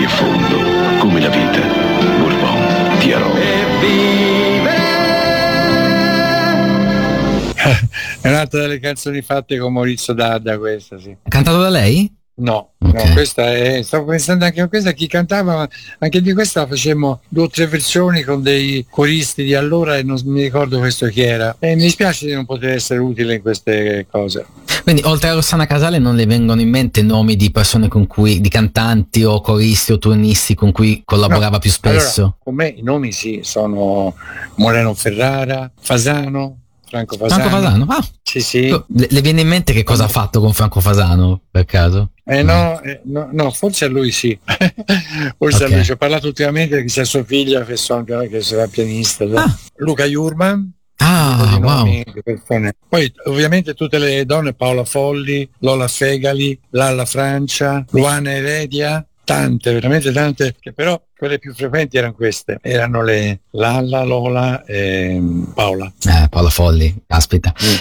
A 0.07 0.09
fondo, 0.09 0.57
come 0.99 1.19
la 1.19 1.29
vita. 1.29 1.59
Bourbon 2.17 2.99
ti 2.99 3.11
aroma. 3.11 3.35
È 8.21 8.29
un'altra 8.29 8.61
delle 8.61 8.79
canzoni 8.79 9.21
fatte 9.21 9.57
con 9.57 9.73
Maurizio 9.73 10.13
Dadda 10.13 10.57
questa, 10.57 10.97
sì. 10.97 11.15
Cantato 11.27 11.59
da 11.59 11.69
lei? 11.69 12.09
No, 12.39 12.73
okay. 12.77 13.07
no, 13.07 13.13
questa 13.13 13.51
è, 13.51 13.81
stavo 13.81 14.05
pensando 14.05 14.45
anche 14.45 14.61
a 14.61 14.67
questa, 14.67 14.91
chi 14.91 15.07
cantava, 15.07 15.55
ma 15.55 15.67
anche 15.99 16.21
di 16.21 16.33
questa 16.33 16.67
facemmo 16.67 17.21
due 17.27 17.45
o 17.45 17.49
tre 17.49 17.65
versioni 17.65 18.21
con 18.21 18.43
dei 18.43 18.85
coristi 18.87 19.43
di 19.43 19.55
allora 19.55 19.97
e 19.97 20.03
non 20.03 20.21
mi 20.25 20.43
ricordo 20.43 20.77
questo 20.77 21.07
chi 21.07 21.21
era. 21.21 21.55
E 21.57 21.75
mi 21.75 21.81
dispiace 21.81 22.27
di 22.27 22.33
non 22.33 22.45
poter 22.45 22.73
essere 22.73 22.99
utile 22.99 23.35
in 23.35 23.41
queste 23.41 24.05
cose. 24.09 24.45
Quindi 24.87 25.03
oltre 25.03 25.27
a 25.27 25.33
Rossana 25.33 25.65
Casale 25.65 25.99
non 25.99 26.15
le 26.15 26.25
vengono 26.25 26.61
in 26.61 26.69
mente 26.69 27.01
nomi 27.01 27.35
di 27.35 27.51
persone 27.51 27.89
con 27.89 28.07
cui, 28.07 28.39
di 28.39 28.47
cantanti 28.47 29.21
o 29.25 29.41
coristi 29.41 29.91
o 29.91 29.97
turnisti 29.97 30.55
con 30.55 30.71
cui 30.71 31.01
collaborava 31.03 31.49
no, 31.49 31.59
più 31.59 31.69
spesso? 31.69 32.21
Allora, 32.21 32.37
con 32.41 32.55
me 32.55 32.67
i 32.69 32.81
nomi 32.81 33.11
sì, 33.11 33.41
sono 33.43 34.15
Moreno 34.55 34.93
Ferrara, 34.93 35.69
Fasano, 35.77 36.59
Franco 36.85 37.17
Fasano. 37.17 37.41
Franco 37.41 37.57
Fasano? 37.57 37.85
Ah. 37.89 38.07
Sì, 38.23 38.39
sì. 38.39 38.69
Le, 38.69 39.07
le, 39.09 39.21
viene 39.21 39.41
in 39.41 39.49
mente 39.49 39.73
che 39.73 39.83
cosa 39.83 40.05
ha 40.05 40.07
fatto 40.07 40.39
con 40.39 40.53
Franco 40.53 40.79
Fasano, 40.79 41.41
per 41.51 41.65
caso? 41.65 42.11
Eh 42.23 42.41
no, 42.43 42.79
eh, 42.79 43.01
no, 43.03 43.27
no, 43.29 43.51
forse 43.51 43.83
a 43.83 43.89
lui 43.89 44.11
sì. 44.11 44.39
forse 45.37 45.63
okay. 45.63 45.69
a 45.69 45.75
lui. 45.75 45.83
Ci 45.83 45.91
ho 45.91 45.97
parlato 45.97 46.27
ultimamente 46.27 46.77
che 46.77 46.85
c'è 46.85 47.03
suo 47.03 47.25
figlio 47.25 47.61
che, 47.65 47.75
so, 47.75 48.05
che 48.05 48.41
sarà 48.41 48.67
pianista. 48.67 49.25
Ah. 49.33 49.53
Luca 49.75 50.05
Jurman. 50.05 50.75
Ah, 50.97 51.59
wow. 51.61 52.03
Poi 52.89 53.13
ovviamente 53.25 53.73
tutte 53.73 53.97
le 53.97 54.25
donne, 54.25 54.53
Paola 54.53 54.83
Folli, 54.83 55.47
Lola 55.59 55.87
Fegali, 55.87 56.59
Lalla 56.71 57.05
Francia, 57.05 57.85
Luana 57.91 58.31
Eredia, 58.31 59.05
tante, 59.27 59.73
veramente 59.73 60.11
tante, 60.13 60.55
che 60.57 60.71
però 60.71 60.99
quelle 61.17 61.37
più 61.37 61.53
frequenti 61.53 61.97
erano 61.97 62.13
queste, 62.13 62.59
erano 62.61 63.03
le 63.03 63.41
Lalla, 63.51 64.03
Lola 64.03 64.63
e 64.63 65.21
Paola. 65.53 65.91
Eh, 66.05 66.29
Paola 66.29 66.49
Folli, 66.49 66.95
aspetta. 67.07 67.53
Mm. 67.61 67.75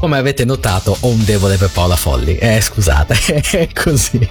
Come 0.00 0.18
avete 0.18 0.44
notato 0.44 0.96
ho 0.98 1.08
un 1.08 1.24
debole 1.24 1.56
per 1.56 1.70
Paola 1.70 1.96
Folli, 1.96 2.36
eh 2.36 2.60
scusate, 2.60 3.14
è 3.52 3.68
così. 3.72 4.28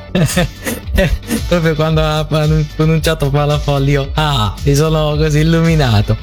Proprio 1.48 1.76
quando 1.76 2.02
ha 2.02 2.26
pronunciato 2.26 3.30
Paola 3.30 3.60
Folli 3.60 3.92
io, 3.92 4.10
ah, 4.16 4.54
mi 4.64 4.76
sono 4.76 5.16
così 5.16 5.40
illuminato. 5.40 6.18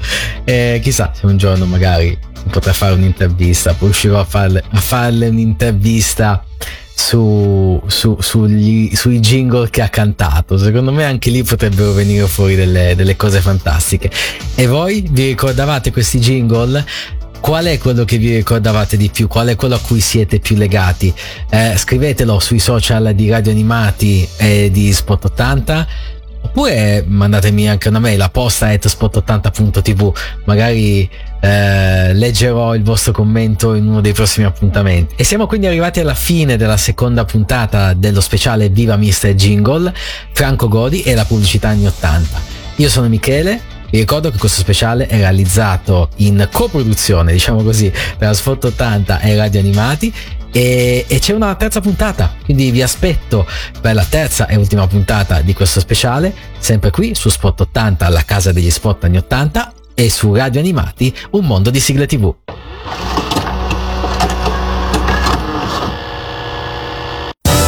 Eh, 0.44 0.80
chissà 0.82 1.12
se 1.14 1.26
un 1.26 1.36
giorno 1.36 1.64
magari 1.64 2.18
potrà 2.50 2.72
fare 2.72 2.94
un'intervista, 2.94 3.74
riuscirò 3.78 4.18
a 4.20 4.24
farle, 4.24 4.62
a 4.68 4.80
farle 4.80 5.28
un'intervista 5.28 6.44
su, 6.96 7.82
su, 7.86 8.16
sugli, 8.20 8.94
sui 8.94 9.20
jingle 9.20 9.68
che 9.70 9.82
ha 9.82 9.88
cantato. 9.88 10.56
Secondo 10.58 10.92
me 10.92 11.04
anche 11.04 11.30
lì 11.30 11.42
potrebbero 11.42 11.92
venire 11.92 12.26
fuori 12.26 12.54
delle, 12.54 12.94
delle 12.96 13.16
cose 13.16 13.40
fantastiche. 13.40 14.10
E 14.54 14.66
voi 14.66 15.06
vi 15.10 15.26
ricordavate 15.26 15.90
questi 15.92 16.18
jingle? 16.18 16.84
Qual 17.44 17.66
è 17.66 17.76
quello 17.76 18.06
che 18.06 18.16
vi 18.16 18.36
ricordavate 18.36 18.96
di 18.96 19.10
più? 19.10 19.28
Qual 19.28 19.48
è 19.48 19.54
quello 19.54 19.74
a 19.74 19.78
cui 19.78 20.00
siete 20.00 20.38
più 20.38 20.56
legati? 20.56 21.12
Eh, 21.50 21.74
scrivetelo 21.76 22.40
sui 22.40 22.58
social 22.58 23.12
di 23.14 23.28
Radio 23.28 23.52
Animati 23.52 24.26
e 24.38 24.70
di 24.72 24.90
Spot 24.94 25.22
80 25.22 25.86
oppure 26.40 27.04
mandatemi 27.06 27.68
anche 27.68 27.90
una 27.90 27.98
mail 27.98 28.22
a 28.22 28.30
posta 28.30 28.68
at 28.68 28.86
spot80.tv 28.86 30.12
magari 30.46 31.06
eh, 31.40 32.14
leggerò 32.14 32.74
il 32.74 32.82
vostro 32.82 33.12
commento 33.12 33.74
in 33.74 33.88
uno 33.88 34.00
dei 34.00 34.14
prossimi 34.14 34.46
appuntamenti 34.46 35.14
e 35.16 35.24
siamo 35.24 35.46
quindi 35.46 35.66
arrivati 35.66 36.00
alla 36.00 36.14
fine 36.14 36.56
della 36.56 36.78
seconda 36.78 37.26
puntata 37.26 37.92
dello 37.92 38.22
speciale 38.22 38.70
Viva 38.70 38.96
Mr. 38.96 39.34
Jingle 39.34 39.92
Franco 40.32 40.66
Godi 40.68 41.02
e 41.02 41.14
la 41.14 41.26
pubblicità 41.26 41.68
anni 41.68 41.86
80 41.86 42.40
io 42.76 42.88
sono 42.88 43.06
Michele 43.08 43.73
vi 43.94 44.00
ricordo 44.00 44.32
che 44.32 44.38
questo 44.38 44.58
speciale 44.58 45.06
è 45.06 45.18
realizzato 45.18 46.08
in 46.16 46.48
coproduzione, 46.50 47.30
diciamo 47.30 47.62
così, 47.62 47.92
tra 48.18 48.34
Spot 48.34 48.64
80 48.64 49.20
e 49.20 49.36
Radio 49.36 49.60
Animati 49.60 50.12
e, 50.50 51.04
e, 51.06 51.18
c'è 51.20 51.32
una 51.32 51.54
terza 51.54 51.80
puntata, 51.80 52.34
quindi 52.44 52.72
vi 52.72 52.82
aspetto 52.82 53.46
per 53.80 53.94
la 53.94 54.04
terza 54.04 54.48
e 54.48 54.56
ultima 54.56 54.88
puntata 54.88 55.42
di 55.42 55.54
questo 55.54 55.78
speciale, 55.78 56.34
sempre 56.58 56.90
qui 56.90 57.14
su 57.14 57.28
Spot 57.28 57.60
80, 57.60 58.08
la 58.08 58.24
casa 58.24 58.50
degli 58.50 58.68
spot 58.68 59.04
anni 59.04 59.18
80 59.18 59.72
e 59.94 60.10
su 60.10 60.34
Radio 60.34 60.58
Animati, 60.58 61.14
un 61.30 61.44
mondo 61.44 61.70
di 61.70 61.78
sigle 61.78 62.06
tv. 62.06 62.34